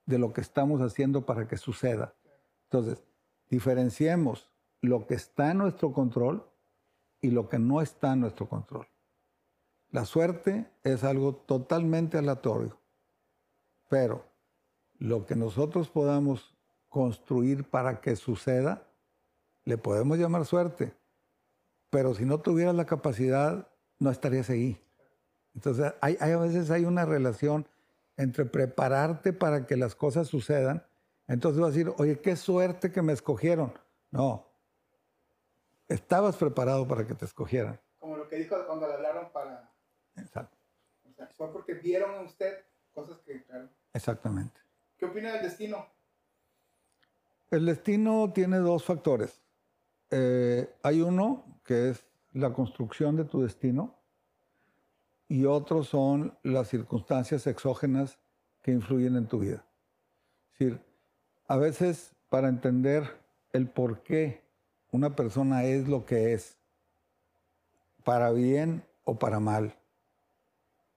[0.05, 2.15] de lo que estamos haciendo para que suceda.
[2.65, 3.03] Entonces,
[3.49, 4.51] diferenciemos
[4.83, 6.49] lo que está en nuestro control
[7.21, 8.87] y lo que no está en nuestro control.
[9.91, 12.79] La suerte es algo totalmente aleatorio,
[13.89, 14.25] pero
[14.99, 16.55] lo que nosotros podamos
[16.89, 18.87] construir para que suceda,
[19.65, 20.95] le podemos llamar suerte,
[21.91, 24.81] pero si no tuvieras la capacidad, no estarías ahí.
[25.55, 27.67] Entonces, a veces hay una relación
[28.17, 30.85] entre prepararte para que las cosas sucedan
[31.29, 33.75] entonces va a decir, oye, qué suerte que me escogieron.
[34.11, 34.48] No,
[35.89, 37.81] estabas preparado para que te escogieran.
[37.99, 39.73] Como lo que dijo cuando le hablaron para...
[40.17, 40.57] Exacto.
[41.09, 43.69] O sea, fue porque vieron en usted cosas que, claro.
[43.93, 44.61] Exactamente.
[44.99, 45.87] ¿Qué opina del destino?
[47.51, 49.41] El destino tiene dos factores.
[50.11, 53.95] Eh, hay uno que es la construcción de tu destino
[55.29, 58.19] y otro son las circunstancias exógenas
[58.63, 59.65] que influyen en tu vida.
[60.53, 60.81] Es decir,
[61.47, 63.19] a veces para entender
[63.53, 64.43] el por qué
[64.91, 66.57] una persona es lo que es,
[68.05, 69.77] para bien o para mal,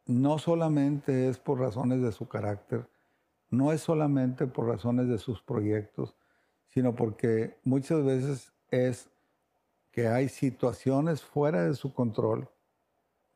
[0.06, 2.88] no solamente es por razones de su carácter,
[3.50, 6.16] no es solamente por razones de sus proyectos,
[6.68, 9.10] sino porque muchas veces es
[9.92, 12.50] que hay situaciones fuera de su control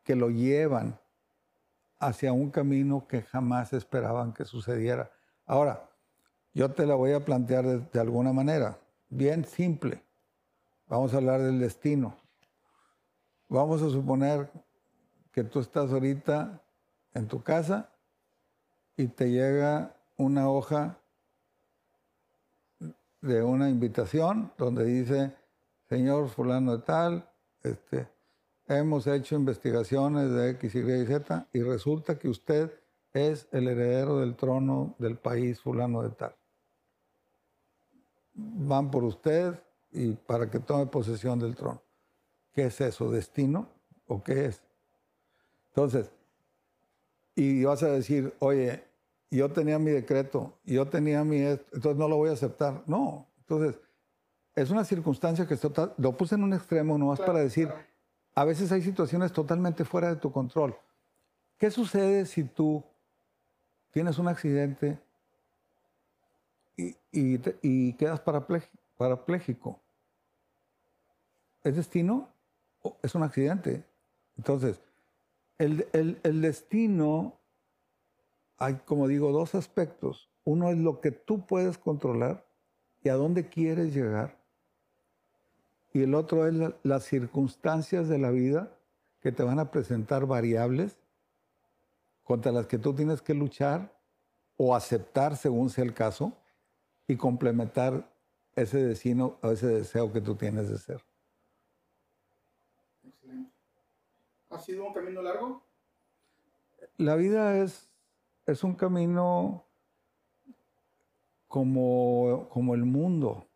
[0.04, 0.98] que lo llevan
[2.00, 5.12] hacia un camino que jamás esperaban que sucediera.
[5.46, 5.90] Ahora,
[6.54, 8.80] yo te la voy a plantear de, alguna manera,
[9.10, 10.02] bien simple.
[10.88, 12.16] Vamos a hablar del destino.
[13.50, 14.50] Vamos a suponer
[15.32, 16.62] que tú estás ahorita
[17.14, 17.90] en tu casa
[18.96, 20.98] y te llega una hoja
[23.22, 25.36] de una invitación donde dice,
[25.90, 27.30] señor fulano de tal,
[27.64, 28.08] este,
[28.68, 32.72] hemos hecho investigaciones de X, Y y Z y resulta que usted
[33.14, 36.36] es el heredero del trono del país fulano de tal
[38.36, 39.60] van por usted
[39.96, 41.82] y para que tome posesión del trono.
[42.54, 43.10] ¿Qué es eso?
[43.10, 43.68] ¿Destino?
[44.08, 44.62] ¿O qué es?
[45.70, 46.12] Entonces,
[47.36, 48.84] y vas a decir, oye,
[49.32, 52.84] yo tenía mi decreto, yo tenía mi, entonces no lo voy a aceptar.
[52.86, 53.80] No, entonces,
[54.56, 55.58] es una circunstancia que
[55.98, 57.70] lo puse en un extremo no claro, para decir,
[58.36, 60.76] a veces hay situaciones totalmente fuera de tu control.
[61.58, 62.84] ¿Qué sucede si tú
[63.92, 65.00] tienes un accidente
[67.12, 69.80] y, quedas parapléjico.
[71.66, 72.30] ¿Es destino
[72.84, 73.84] o es un accidente?
[74.38, 74.80] Entonces,
[75.58, 77.40] el, destino,
[78.58, 80.30] hay como digo, dos aspectos.
[80.44, 82.46] Uno es lo que tú puedes controlar
[83.04, 84.38] y a dónde quieres llegar.
[85.92, 86.54] Y el otro es
[86.84, 88.72] las circunstancias de la vida
[89.20, 90.98] que te van a presentar variables
[92.24, 93.92] contra las que tú tienes que luchar
[94.56, 96.32] o aceptar según sea el caso
[97.08, 98.08] y complementar
[98.56, 101.15] ese destino o ese deseo que tú tienes de ser.
[104.50, 105.64] ¿Ha sido un camino largo?
[106.98, 107.90] La vida es,
[108.46, 109.66] es un camino
[111.48, 113.48] como, como el mundo.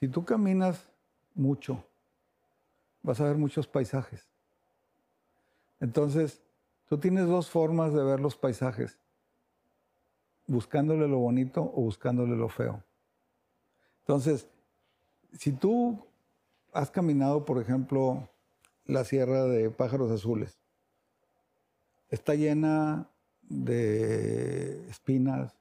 [0.00, 0.88] Si tú caminas
[1.34, 1.84] mucho,
[3.02, 4.26] vas a ver muchos paisajes.
[5.80, 6.42] Entonces,
[6.88, 8.98] tú tienes dos formas de ver los paisajes
[10.46, 12.82] buscándole lo bonito o buscándole lo feo.
[14.00, 14.48] Entonces,
[15.32, 16.04] si tú
[16.72, 18.28] has caminado, por ejemplo,
[18.86, 20.58] la Sierra de Pájaros Azules,
[22.10, 23.08] está llena
[23.42, 25.54] de espinas,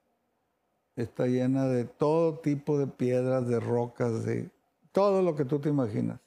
[0.95, 4.49] está llena de todo tipo de piedras, de rocas, de
[4.91, 6.19] todo lo que tú te imaginas.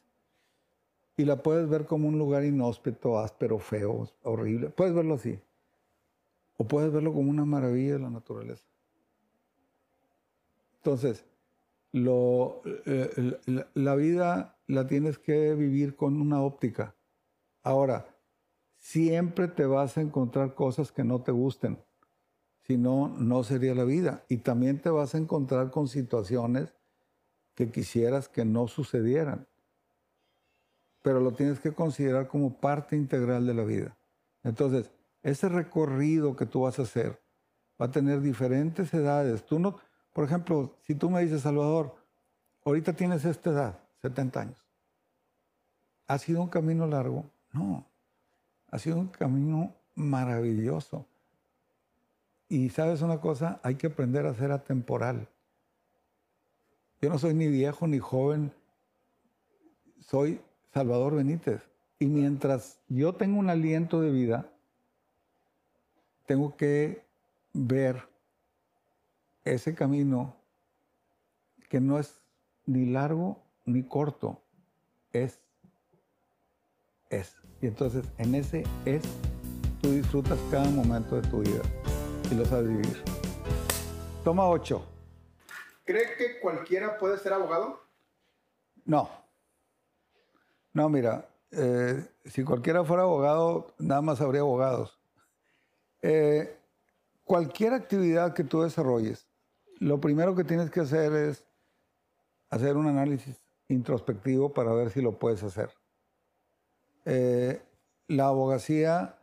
[1.16, 4.70] Y la puedes ver como un lugar inhóspito, áspero, feo, horrible.
[4.70, 5.38] Puedes verlo así.
[6.57, 8.64] O puedes verlo como una maravilla de la naturaleza.
[10.76, 11.24] Entonces,
[11.92, 13.38] lo, eh,
[13.74, 16.94] la vida la tienes que vivir con una óptica.
[17.62, 18.06] Ahora,
[18.76, 21.82] siempre te vas a encontrar cosas que no te gusten.
[22.62, 24.24] Si no, no sería la vida.
[24.28, 26.74] Y también te vas a encontrar con situaciones
[27.54, 29.46] que quisieras que no sucedieran.
[31.02, 33.96] Pero lo tienes que considerar como parte integral de la vida.
[34.42, 34.90] Entonces,
[35.22, 37.20] ese recorrido que tú vas a hacer
[37.80, 39.44] va a tener diferentes edades.
[39.44, 39.78] Tú no,
[40.12, 41.94] por ejemplo, si tú me dices, Salvador,
[42.64, 44.59] ahorita tienes esta edad, 70 años.
[46.07, 47.24] ¿Ha sido un camino largo?
[47.52, 47.86] No.
[48.70, 51.07] Ha sido un camino maravilloso.
[52.50, 55.26] Y sabes una cosa, hay que aprender a ser atemporal.
[57.00, 58.52] Yo no soy ni viejo ni joven,
[60.00, 60.38] soy
[60.74, 61.62] Salvador Benítez.
[61.98, 64.50] Y mientras yo tengo un aliento de vida,
[66.26, 67.02] tengo que
[67.55, 68.07] ver
[69.46, 70.36] ese camino
[71.70, 72.20] que no es
[72.66, 74.42] ni largo ni corto,
[75.12, 75.40] es,
[77.10, 77.36] es.
[77.60, 79.02] Y entonces en ese es,
[79.80, 81.62] tú disfrutas cada momento de tu vida
[82.30, 83.02] y lo sabes vivir.
[84.22, 84.86] Toma ocho.
[85.84, 87.80] ¿Cree que cualquiera puede ser abogado?
[88.84, 89.08] No.
[90.72, 94.98] No, mira, eh, si cualquiera fuera abogado, nada más habría abogados.
[96.02, 96.58] Eh,
[97.22, 99.26] cualquier actividad que tú desarrolles,
[99.78, 101.46] lo primero que tienes que hacer es
[102.50, 105.70] hacer un análisis introspectivo para ver si lo puedes hacer.
[107.04, 107.62] Eh,
[108.08, 109.18] la abogacía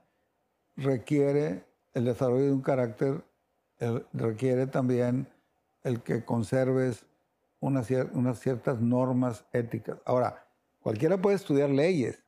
[0.76, 3.24] requiere el desarrollo de un carácter,
[4.14, 5.28] requiere también
[5.84, 7.06] el que conserves
[7.60, 7.88] unas,
[8.40, 10.00] ciertas normas éticas.
[10.06, 10.48] Ahora,
[10.82, 12.24] cualquiera puede estudiar leyes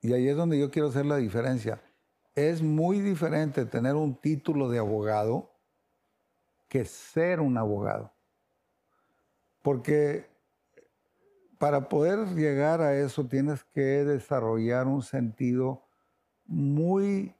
[0.00, 1.82] y ahí es donde yo quiero hacer la diferencia.
[2.34, 5.50] Es muy diferente tener un título de abogado
[6.68, 8.12] que ser un abogado.
[9.62, 10.28] Porque
[11.58, 15.82] para poder llegar a eso tienes que desarrollar un sentido
[16.46, 17.34] muy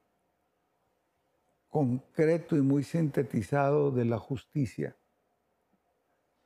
[1.68, 4.96] concreto y muy sintetizado de la justicia.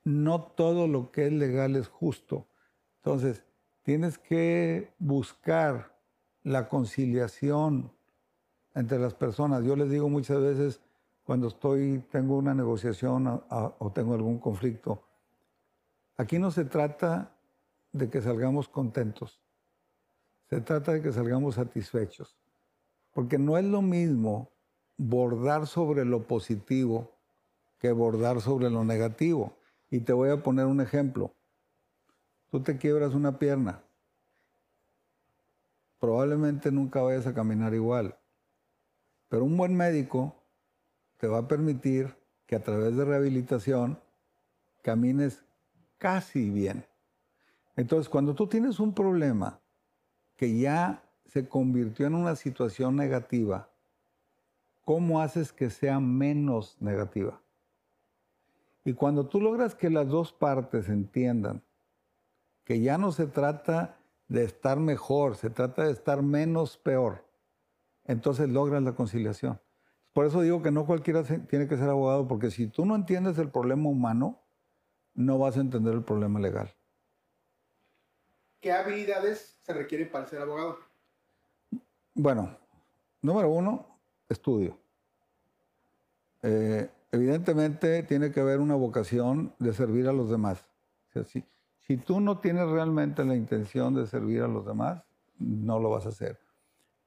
[0.03, 2.47] No todo lo que es legal es justo.
[2.97, 3.43] Entonces,
[3.81, 5.97] tienes que buscar
[6.43, 7.91] la conciliación
[8.75, 9.63] entre las personas.
[9.63, 10.81] Yo les digo muchas veces
[11.23, 15.01] cuando estoy, tengo una negociación o tengo algún conflicto,
[16.17, 17.33] aquí no se trata
[17.93, 19.39] de que salgamos contentos,
[20.49, 22.37] se trata de que salgamos satisfechos,
[23.13, 24.51] porque no es lo mismo
[24.97, 27.13] bordar sobre lo positivo
[27.79, 29.57] que bordar sobre lo negativo.
[29.89, 31.35] Y te voy a poner un ejemplo.
[32.49, 33.83] Tú te quiebras una pierna.
[35.99, 38.17] Probablemente nunca vayas a caminar igual.
[39.27, 40.33] Pero un buen médico
[41.17, 42.15] te va a permitir
[42.45, 43.99] que a través de rehabilitación
[44.81, 45.43] camines
[45.97, 46.85] casi bien.
[47.75, 49.59] Entonces, cuando tú tienes un problema
[50.35, 53.69] que ya se convirtió en una situación negativa,
[54.85, 57.41] ¿cómo haces que sea menos negativa?
[58.85, 61.63] Y cuando tú logras que las dos partes entiendan
[62.65, 63.97] que ya no se trata
[64.27, 67.25] de estar mejor, se trata de estar menos peor,
[68.05, 69.59] entonces logras la conciliación.
[70.13, 73.37] Por eso digo que no cualquiera tiene que ser abogado, porque si tú no entiendes
[73.39, 74.43] el problema humano,
[75.15, 76.73] no vas a entender el problema legal.
[78.63, 80.77] ¿Qué habilidades se requieren para ser abogado?
[82.13, 82.57] Bueno,
[83.21, 83.99] número uno,
[84.29, 84.79] estudio.
[86.41, 90.65] Eh, evidentemente tiene que haber una vocación de servir a los demás.
[91.25, 95.03] si, tú no tienes realmente la intención de servir a los demás,
[95.37, 96.39] no lo vas a hacer.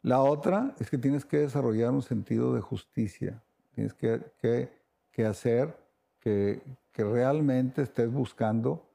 [0.02, 3.42] La otra es que tienes que desarrollar un sentido de justicia.
[3.74, 4.20] Tienes que,
[5.10, 5.74] que, hacer
[6.20, 6.60] que,
[6.92, 8.86] realmente estés buscando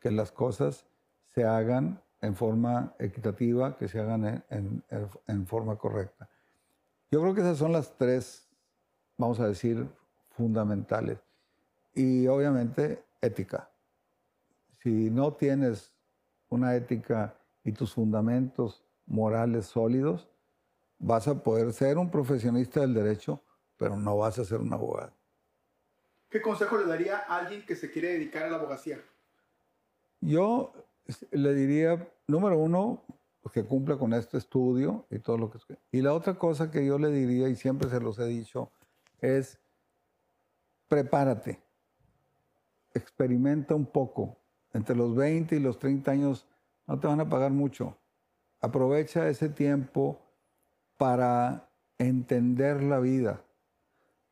[0.00, 0.84] que las cosas
[1.28, 4.84] se hagan en forma equitativa, que se hagan en,
[5.26, 6.28] en forma correcta.
[7.10, 8.48] Yo creo que esas son las tres,
[9.16, 9.88] vamos a decir,
[10.30, 11.18] fundamentales.
[11.94, 13.70] Y obviamente ética.
[14.82, 15.92] Si no tienes
[16.48, 20.28] una ética y tus fundamentos morales sólidos,
[20.98, 23.42] vas a poder ser un profesionista del derecho,
[23.76, 25.12] pero no vas a ser un abogado.
[26.28, 29.00] ¿Qué consejo le daría a alguien que se quiere dedicar a la abogacía?
[30.20, 30.72] Yo
[31.32, 33.02] le diría, número uno,
[33.52, 35.58] que cumpla con este estudio y todo lo que...
[35.90, 38.70] Y la otra cosa que yo le diría, y siempre se los he dicho,
[39.20, 39.58] es
[40.88, 41.60] prepárate,
[42.94, 44.36] experimenta un poco.
[44.72, 46.46] Entre los 20 y los 30 años
[46.86, 47.96] no te van a pagar mucho.
[48.60, 50.20] Aprovecha ese tiempo
[50.96, 53.42] para entender la vida,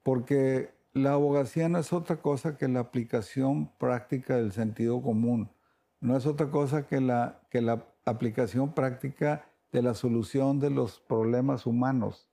[0.02, 5.50] porque la abogacía no es otra cosa que la aplicación práctica del sentido común,
[6.00, 11.00] no es otra cosa que la, que la aplicación práctica de la solución de los
[11.00, 12.28] problemas humanos.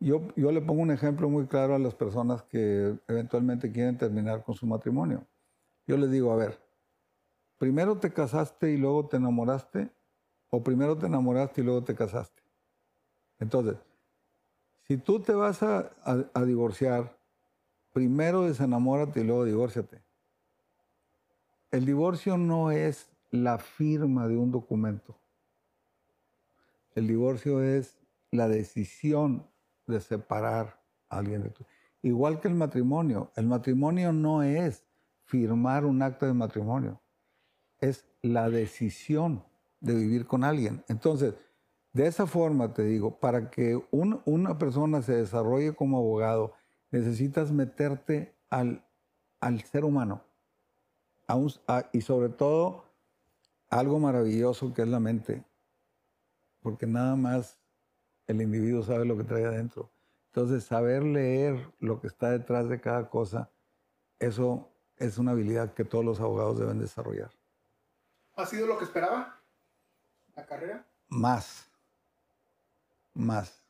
[0.00, 4.42] Yo, yo le pongo un ejemplo muy claro a las personas que eventualmente quieren terminar
[4.42, 5.24] con su matrimonio.
[5.86, 6.58] Yo les digo, a ver,
[7.58, 9.90] primero te casaste y luego te enamoraste,
[10.50, 12.42] o primero te enamoraste y luego te casaste.
[13.38, 13.76] Entonces,
[14.86, 17.16] si tú te vas a, a, divorciar,
[17.92, 20.02] primero desenamórate y luego divórciate.
[21.72, 25.16] El divorcio no es la firma de un documento.
[26.94, 27.98] El divorcio es
[28.30, 29.46] la decisión
[29.86, 31.64] de separar a alguien de tu.
[32.02, 33.32] Igual que el matrimonio.
[33.36, 34.84] El matrimonio no es
[35.24, 37.00] firmar un acto de matrimonio.
[37.80, 39.42] Es la decisión
[39.80, 40.84] de vivir con alguien.
[40.88, 41.34] Entonces,
[41.94, 46.52] de esa forma te digo, para que una persona se desarrolle como abogado,
[46.90, 48.84] necesitas meterte al,
[49.40, 50.22] al ser humano.
[51.92, 52.84] Y sobre todo,
[53.68, 55.44] algo maravilloso que es la mente.
[56.60, 57.58] Porque nada más
[58.26, 59.90] el individuo sabe lo que trae adentro.
[60.26, 63.50] Entonces, saber leer lo que está detrás de cada cosa,
[64.18, 67.30] eso es una habilidad que todos los abogados deben desarrollar.
[68.36, 69.38] ¿Ha sido lo que esperaba
[70.34, 70.86] la carrera?
[71.08, 71.68] Más,
[73.12, 73.62] más.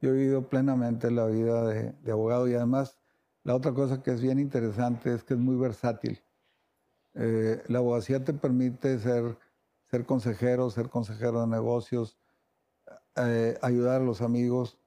[0.00, 2.98] Yo he vivido plenamente la vida de, abogado y además
[3.44, 6.22] la otra cosa que es bien interesante es que es muy versátil.
[7.14, 9.36] Eh, la abogacía te permite ser,
[9.90, 12.18] ser consejero, ser consejero de negocios,
[13.16, 14.78] eh, ayudar a los amigos,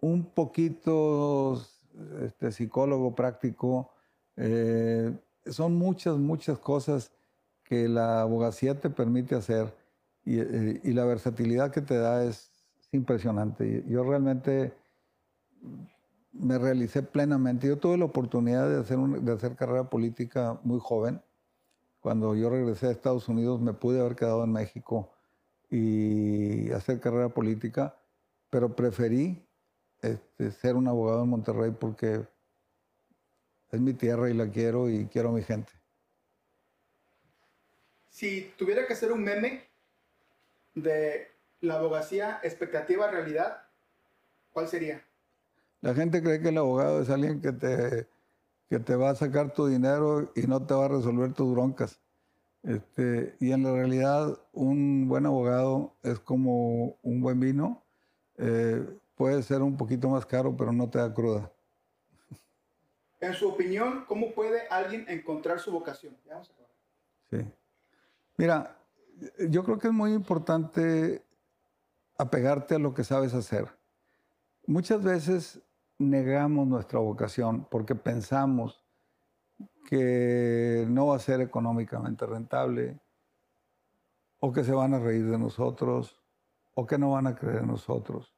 [0.00, 1.60] un poquito
[2.22, 3.90] este, psicólogo práctico.
[4.36, 5.12] Eh,
[5.46, 7.12] son muchas, muchas cosas
[7.64, 9.74] que la abogacía te permite hacer
[10.24, 12.50] y, eh, la versatilidad que te da es
[12.92, 13.84] impresionante.
[13.88, 14.74] Yo realmente
[16.32, 17.66] me realicé plenamente.
[17.66, 21.20] Yo tuve la oportunidad de hacer, de hacer carrera política muy joven.
[22.04, 25.10] Cuando yo regresé a Estados Unidos me pude haber quedado en México
[25.70, 27.96] y hacer carrera política,
[28.50, 29.42] pero preferí
[30.02, 32.20] este, ser un abogado en Monterrey porque
[33.70, 35.72] es mi tierra y la quiero y quiero a mi gente.
[38.10, 39.64] Si tuviera que hacer un meme
[40.74, 41.28] de
[41.62, 43.62] la abogacía expectativa realidad,
[44.52, 45.02] ¿cuál sería?
[45.80, 48.06] La gente cree que el abogado es alguien que te,
[48.74, 52.00] que te va a sacar tu dinero y no te va a resolver tus broncas.
[52.64, 57.84] Este, y en la realidad, un buen abogado es como un buen vino.
[58.36, 61.52] Eh, puede ser un poquito más caro, pero no te da cruda.
[63.20, 66.16] En su opinión, ¿cómo puede alguien encontrar su vocación?
[67.30, 67.46] Sí.
[68.36, 68.76] Mira,
[69.50, 71.22] yo creo que es muy importante
[72.18, 73.68] apegarte a lo que sabes hacer.
[74.66, 75.60] Muchas veces
[76.04, 78.84] negamos nuestra vocación porque pensamos
[79.88, 82.98] que no va a ser económicamente rentable,
[84.40, 86.20] o que se van a reír de nosotros,
[86.74, 88.34] o que no van a creer en nosotros.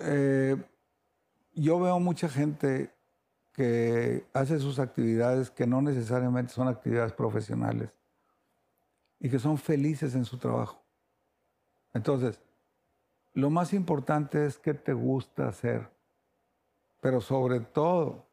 [0.00, 0.56] Eh,
[1.54, 2.92] yo veo mucha gente
[3.52, 7.90] que hace sus actividades que no necesariamente son actividades profesionales
[9.18, 10.80] y que son felices en su trabajo.
[11.92, 12.40] Entonces,
[13.34, 15.88] lo más importante es que te gusta hacer,
[17.00, 18.26] pero sobre todo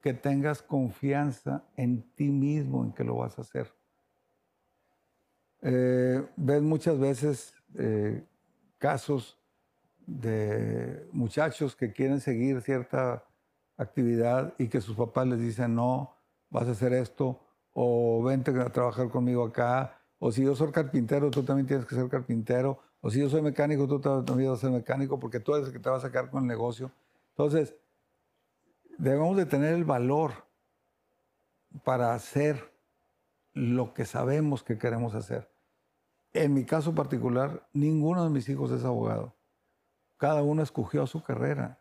[0.00, 3.72] que tengas confianza en ti mismo en que lo vas a hacer.
[5.62, 8.24] Eh, ves muchas veces eh,
[8.78, 9.38] casos
[10.06, 13.24] de muchachos que quieren seguir cierta
[13.76, 16.16] actividad y que sus papás les dicen, no,
[16.48, 17.40] vas a hacer esto,
[17.72, 21.94] o vente a trabajar conmigo acá, o si yo soy carpintero, tú también tienes que
[21.94, 25.54] ser carpintero, o si yo soy mecánico, tú también vas a ser mecánico, porque tú
[25.54, 26.92] eres el que te vas a sacar con el negocio.
[27.30, 27.74] Entonces,
[28.98, 30.32] debemos de tener el valor
[31.82, 32.72] para hacer
[33.54, 35.50] lo que sabemos que queremos hacer.
[36.34, 39.34] En mi caso particular, ninguno de mis hijos es abogado.
[40.18, 41.80] Cada uno escogió su carrera.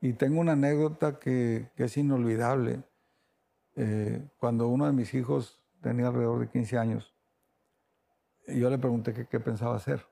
[0.00, 2.82] Y tengo una anécdota que, es inolvidable.
[3.76, 7.14] Eh, cuando uno de mis hijos tenía alrededor de 15 años,
[8.48, 10.04] yo le pregunté qué pensaba hacer.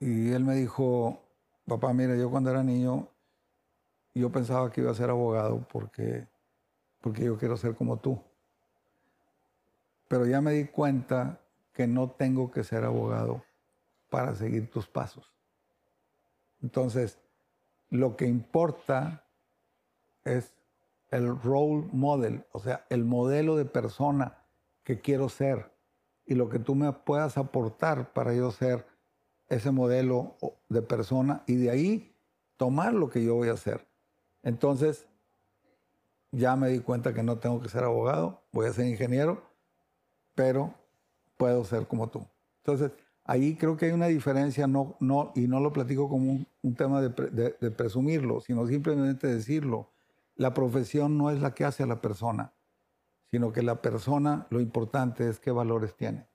[0.00, 1.22] Y él me dijo,
[1.66, 3.08] papá, mira, yo cuando era niño
[4.12, 6.26] yo pensaba que iba a ser abogado porque
[7.00, 8.22] porque yo quiero ser como tú.
[10.08, 11.40] Pero ya me di cuenta
[11.72, 13.42] que no tengo que ser abogado
[14.08, 15.32] para seguir tus pasos.
[16.62, 17.18] Entonces,
[17.88, 19.24] lo que importa
[20.24, 20.52] es
[21.10, 24.44] el role model, o sea, el modelo de persona
[24.84, 25.72] que quiero ser
[26.26, 28.86] y lo que tú me puedas aportar para yo ser
[29.50, 30.36] ese modelo
[30.68, 32.14] de persona y de ahí
[32.56, 33.86] tomar lo que yo voy a hacer.
[34.42, 35.06] Entonces,
[36.30, 39.42] ya me di cuenta que no tengo que ser abogado, voy a ser ingeniero,
[40.34, 40.72] pero
[41.36, 42.24] puedo ser como tú.
[42.58, 42.92] Entonces,
[43.24, 47.02] ahí creo que hay una diferencia, no, no, y no lo platico como un, tema
[47.02, 49.90] de, de presumirlo, sino simplemente decirlo.
[50.36, 52.52] La profesión no es la que hace a la persona,
[53.30, 56.28] sino que la persona, lo importante es qué valores tiene.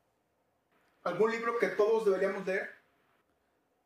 [1.04, 2.75] ¿Algún libro que todos deberíamos leer?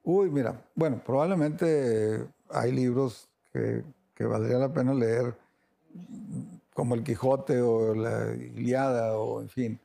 [0.03, 3.84] Uy, mira, bueno, probablemente hay libros que,
[4.15, 5.35] que valdría la pena leer,
[6.73, 9.80] como El Quijote o la Iliada o en fin.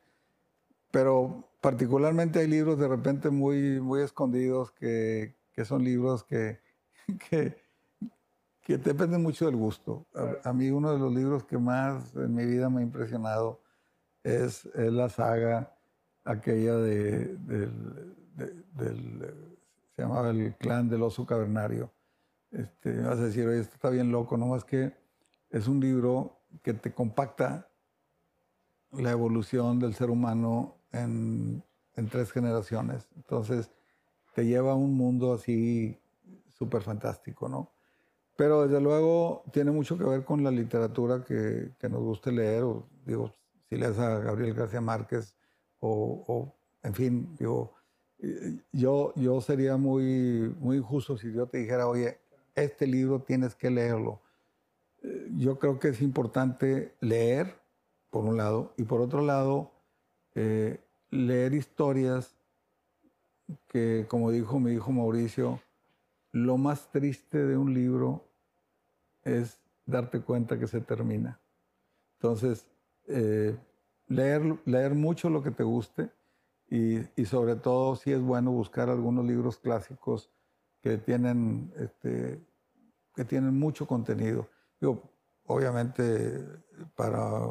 [0.91, 6.59] Pero particularmente hay libros de repente muy, muy escondidos que, que son libros que,
[7.29, 7.57] que,
[8.61, 10.05] que, dependen mucho del gusto.
[10.43, 13.61] A, mí uno de los libros que más en mi vida me ha impresionado
[14.23, 15.75] es, es la saga
[16.23, 17.35] aquella de,
[18.73, 19.54] del,
[19.95, 21.91] se llamaba el clan del oso cavernario.
[22.51, 24.93] Este, me vas a decir, oye, esto está bien loco, no más que
[25.49, 27.69] es un libro que te compacta
[28.91, 31.63] la evolución del ser humano en,
[31.95, 33.07] en tres generaciones.
[33.15, 33.71] Entonces,
[34.33, 35.99] te lleva a un mundo así
[36.49, 37.71] súper fantástico, ¿no?
[38.37, 42.63] Pero desde luego tiene mucho que ver con la literatura que, que nos guste leer,
[42.63, 43.33] o digo,
[43.69, 45.35] si lees a Gabriel García Márquez,
[45.79, 47.73] o, o en fin, digo,
[48.71, 52.17] yo, yo sería muy, muy injusto si yo te dijera, oye,
[52.55, 54.21] este libro tienes que leerlo.
[55.03, 57.59] Eh, yo creo que es importante leer,
[58.09, 59.71] por un lado, y por otro lado,
[60.33, 60.79] eh,
[61.11, 62.35] leer historias
[63.67, 65.59] que, como dijo mi hijo Mauricio,
[66.31, 68.25] lo más triste de un libro
[69.23, 71.39] es darte cuenta que se termina.
[72.17, 72.65] Entonces,
[73.07, 73.55] eh,
[74.07, 76.09] leer, leer mucho lo que te guste
[76.69, 80.31] y, sobre todo si es bueno buscar algunos libros clásicos
[80.81, 82.39] que tienen, este,
[83.15, 84.47] que tienen mucho contenido.
[84.79, 85.01] Digo,
[85.45, 86.43] obviamente
[86.95, 87.47] para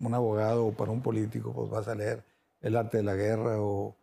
[0.00, 2.24] un abogado o para un político, pues vas a leer
[2.60, 3.96] El arte de la guerra o,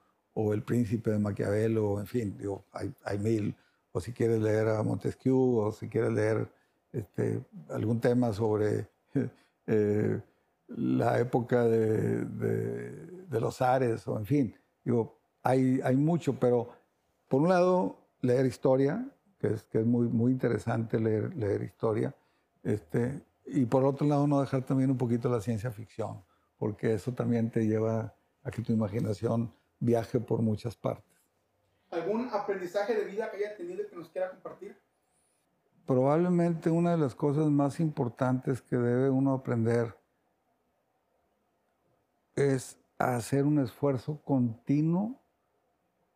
[0.53, 3.55] El príncipe de Maquiavelo, en fin, digo, hay, hay, mil.
[3.91, 6.47] O si quieres leer a Montesquieu, o si quieres leer
[6.93, 8.87] este, algún tema sobre
[9.67, 10.21] eh,
[10.67, 12.91] la época de, de,
[13.27, 16.69] de, los Ares, o en fin, digo, hay, hay mucho, pero
[17.27, 19.07] por un lado, leer historia,
[19.39, 22.13] que es, que es muy, muy interesante leer, leer historia,
[22.63, 26.21] este, y por otro lado, no dejar también un poquito la ciencia ficción,
[26.57, 28.13] porque eso también te lleva
[28.43, 31.05] a que tu imaginación viaje por muchas partes.
[31.91, 34.75] ¿Algún aprendizaje de vida que haya tenido que nos quiera compartir?
[35.85, 39.95] Probablemente una de las cosas más importantes que debe uno aprender
[42.37, 45.19] es hacer un esfuerzo continuo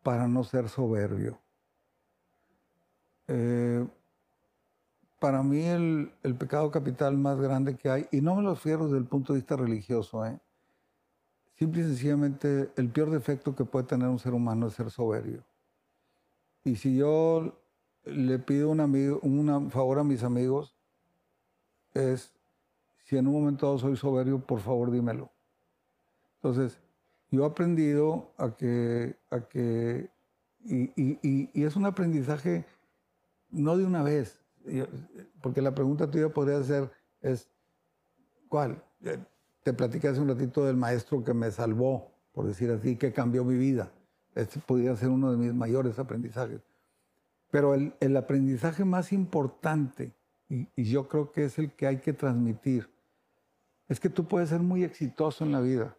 [0.03, 1.39] para no ser soberbio.
[3.27, 3.85] Eh,
[5.19, 8.97] para mí el, pecado capital más grande que hay, y no me lo refiero desde
[8.97, 10.39] el punto de vista religioso, ¿eh?
[11.57, 15.43] simple y sencillamente el peor defecto que puede tener un ser humano es ser soberbio.
[16.63, 17.55] Y si yo
[18.03, 20.75] le pido un, un favor a mis amigos,
[21.93, 22.33] es,
[23.03, 25.31] si en un momento dado soy soberbio, por favor dímelo.
[26.43, 26.79] Entonces,
[27.29, 30.09] yo he aprendido a que, a que
[30.65, 32.65] y, es un aprendizaje
[33.51, 34.41] no de una vez,
[35.41, 36.91] porque la pregunta tuya podría ser,
[37.21, 37.47] es,
[38.49, 38.83] ¿cuál?
[39.03, 39.19] Eh,
[39.63, 43.43] te platicé hace un ratito del maestro que me salvó, por decir así, que cambió
[43.43, 43.91] mi vida.
[44.33, 46.61] Este podría ser uno de mis mayores aprendizajes.
[47.51, 50.13] Pero el, aprendizaje más importante,
[50.49, 52.89] y yo creo que es el que hay que transmitir,
[53.87, 55.97] es que tú puedes ser muy exitoso en la vida,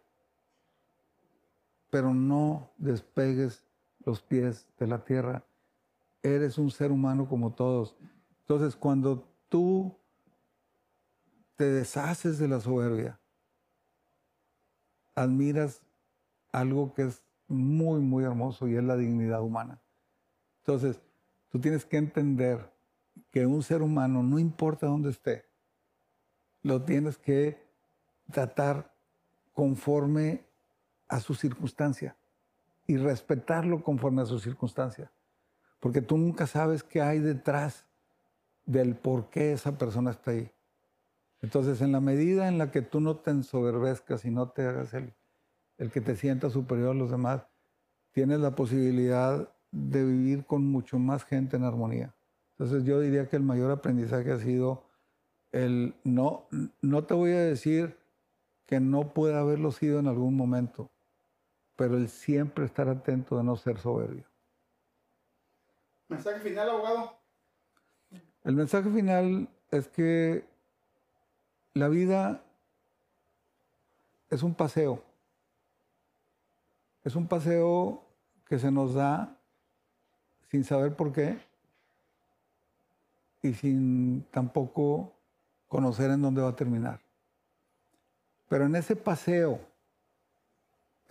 [1.93, 3.63] pero no despegues
[4.03, 5.43] los pies de la tierra.
[6.23, 7.95] Eres un ser humano como todos.
[8.39, 9.95] Entonces, cuando tú
[11.55, 13.19] te deshaces de la soberbia,
[15.13, 15.83] admiras
[16.51, 19.79] algo que es muy, muy hermoso y es la dignidad humana.
[20.61, 20.99] Entonces,
[21.49, 22.73] tú tienes que entender
[23.29, 25.45] que un ser humano, no importa dónde esté,
[26.63, 27.63] lo tienes que
[28.31, 28.91] tratar
[29.53, 30.52] conforme
[31.13, 32.15] a su circunstancia
[32.87, 35.11] y respetarlo conforme a su circunstancia.
[35.79, 37.85] Porque tú nunca sabes qué hay detrás
[38.65, 40.51] del por qué esa persona está ahí.
[41.41, 44.93] Entonces, en la medida en la que tú no te ensoberbezcas y no te hagas
[44.93, 45.13] el,
[45.77, 47.45] el que te sienta superior a los demás,
[48.11, 52.15] tienes la posibilidad de vivir con mucho más gente en armonía.
[52.51, 54.85] Entonces yo diría que el mayor aprendizaje ha sido
[55.51, 56.47] el no,
[56.81, 57.97] no te voy a decir
[58.65, 60.89] que no pueda haberlo sido en algún momento,
[61.75, 64.25] pero el siempre estar atento de no ser soberbio.
[66.07, 67.17] Mensaje final, abogado.
[68.43, 70.45] El mensaje final es que
[71.73, 72.43] la vida
[74.29, 75.03] es un paseo.
[77.03, 78.03] Es un paseo
[78.45, 79.35] que se nos da
[80.49, 81.39] sin saber por qué
[83.41, 85.13] y sin tampoco
[85.67, 87.01] conocer en dónde va a terminar.
[88.47, 89.59] Pero en ese paseo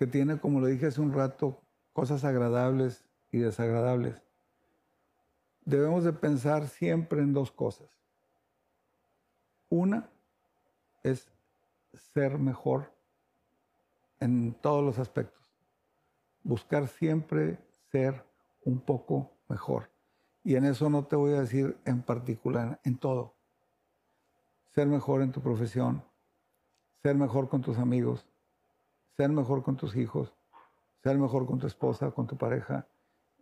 [0.02, 1.62] que tiene, como lo dije hace un rato,
[1.92, 4.20] cosas agradables y desagradables,
[5.64, 7.88] debemos de pensar siempre en dos cosas.
[9.68, 10.10] Una
[11.04, 11.30] es
[11.92, 12.92] ser mejor
[14.18, 15.40] en todos los aspectos.
[16.42, 17.60] Buscar siempre
[17.92, 18.24] ser
[18.64, 19.88] un poco mejor.
[20.42, 23.36] Y en eso no te voy a decir en particular, en todo.
[24.74, 26.02] Ser mejor en tu profesión,
[27.04, 28.26] ser mejor con tus amigos,
[29.16, 30.32] ser mejor con tus hijos,
[31.02, 32.86] ser mejor con tu esposa, con tu pareja,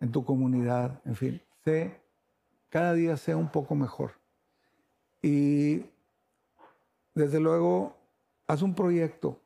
[0.01, 2.01] en tu comunidad, en fin, sé,
[2.69, 4.13] cada día sea un poco mejor.
[5.23, 5.85] Y
[7.15, 7.97] desde luego,
[8.47, 9.39] haz un proyecto,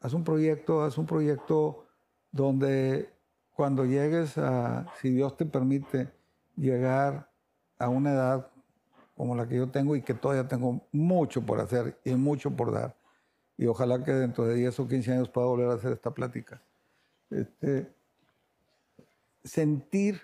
[0.00, 1.86] haz un proyecto, haz un proyecto
[2.32, 3.12] donde
[3.54, 6.10] cuando llegues a, si Dios te permite,
[6.56, 7.30] llegar
[7.78, 8.50] a una edad
[9.16, 12.72] como la que yo tengo y que todavía tengo mucho por hacer y mucho por
[12.72, 12.96] dar.
[13.60, 16.62] Y ojalá que dentro de 10 o 15 años pueda volver a hacer esta plática.
[17.28, 17.94] Este,
[19.44, 20.18] sentir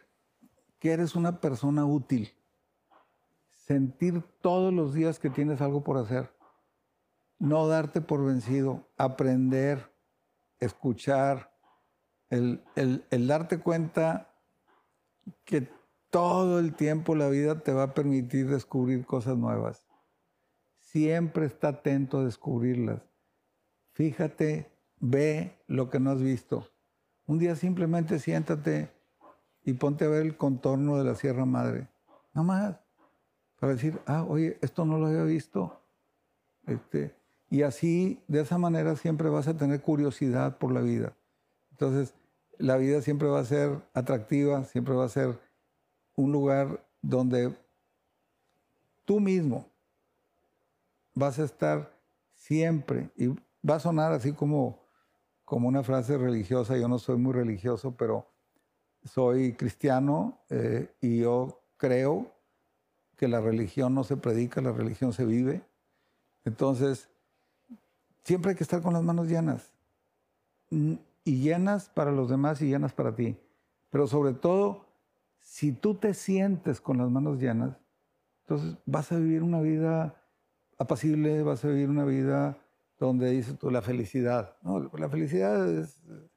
[0.78, 2.32] que eres una persona útil.
[3.52, 6.32] Sentir todos los días que tienes algo por hacer.
[7.38, 8.88] No darte por vencido.
[8.96, 9.92] Aprender,
[10.58, 11.52] escuchar,
[12.30, 14.32] el, el, darte cuenta
[15.44, 15.68] que
[16.08, 19.84] todo el tiempo la vida te va a permitir descubrir cosas nuevas.
[20.78, 23.02] Siempre está atento a descubrirlas.
[23.96, 24.70] Fíjate,
[25.00, 26.68] ve lo que no has visto.
[27.24, 28.90] Un día simplemente siéntate
[29.64, 31.88] y ponte a ver el contorno de la Sierra Madre.
[32.34, 32.76] Nada más.
[33.58, 35.80] Para decir, ah, oye, esto no lo había visto.
[36.66, 37.14] Este,
[37.48, 41.16] y así, de esa manera, siempre vas a tener curiosidad por la vida.
[41.70, 42.12] Entonces,
[42.58, 45.38] la vida siempre va a ser atractiva, siempre va a ser
[46.16, 47.56] un lugar donde
[49.06, 49.66] tú mismo
[51.14, 51.96] vas a estar
[52.34, 53.34] siempre, y
[53.68, 54.78] va a sonar así como,
[55.44, 58.26] como una frase religiosa, yo no soy muy religioso, pero
[59.04, 62.30] soy cristiano eh, y yo creo
[63.16, 65.62] que la religión no se predica, la religión se vive.
[66.44, 67.08] Entonces,
[68.24, 69.72] siempre hay que estar con las manos llenas
[70.70, 73.36] y llenas para los demás y llenas para ti.
[73.90, 74.84] Pero sobre todo,
[75.40, 77.76] si tú te sientes con las manos llenas,
[78.42, 80.22] entonces vas a vivir una vida
[80.78, 82.58] apacible, vas a vivir una vida
[82.98, 84.56] donde dices tú la felicidad.
[84.62, 86.30] la felicidad es un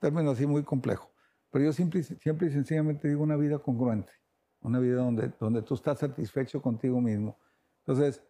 [0.00, 1.10] término así muy complejo.
[1.50, 4.12] Pero yo siempre, siempre y sencillamente digo una vida congruente,
[4.60, 7.38] una vida donde, donde tú estás satisfecho contigo mismo.
[7.86, 8.22] Entonces,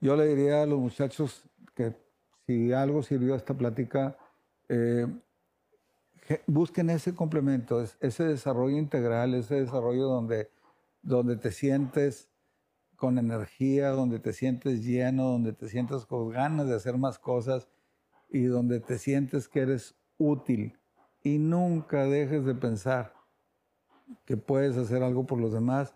[0.00, 1.44] yo le diría a los muchachos
[1.74, 1.94] que
[2.46, 4.16] si algo sirvió esta plática,
[4.68, 5.06] eh,
[6.46, 10.50] busquen ese complemento, ese desarrollo integral, ese desarrollo donde,
[11.02, 12.29] donde te sientes
[13.00, 17.66] con energía, donde te sientes lleno, donde te sientes con ganas de hacer más cosas
[18.28, 20.78] y donde te sientes que eres útil.
[21.22, 23.14] Y nunca dejes de pensar
[24.26, 25.94] que puedes hacer algo por los demás.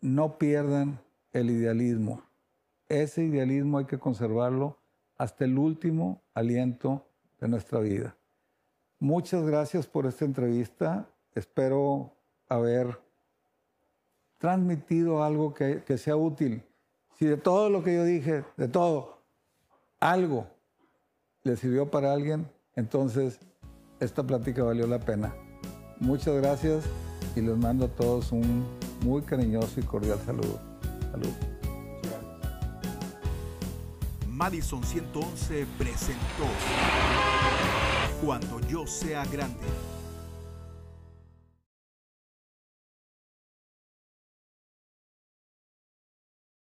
[0.00, 0.98] No pierdan
[1.32, 2.22] el idealismo.
[2.88, 4.78] Ese idealismo hay que conservarlo
[5.18, 7.06] hasta el último aliento
[7.38, 8.16] de nuestra vida.
[8.98, 11.10] Muchas gracias por esta entrevista.
[11.34, 12.14] Espero
[12.48, 12.98] haber
[14.38, 16.62] transmitido algo que, sea útil.
[17.18, 19.18] Si de todo lo que yo dije, de todo,
[20.00, 20.46] algo
[21.42, 23.40] le sirvió para alguien, entonces
[24.00, 25.34] esta plática valió la pena.
[25.98, 26.84] Muchas gracias
[27.34, 28.64] y les mando a todos un
[29.02, 30.60] muy cariñoso y cordial saludo.
[31.10, 31.32] Salud.
[34.28, 36.44] Madison 111 presentó
[38.24, 39.66] cuando yo sea grande.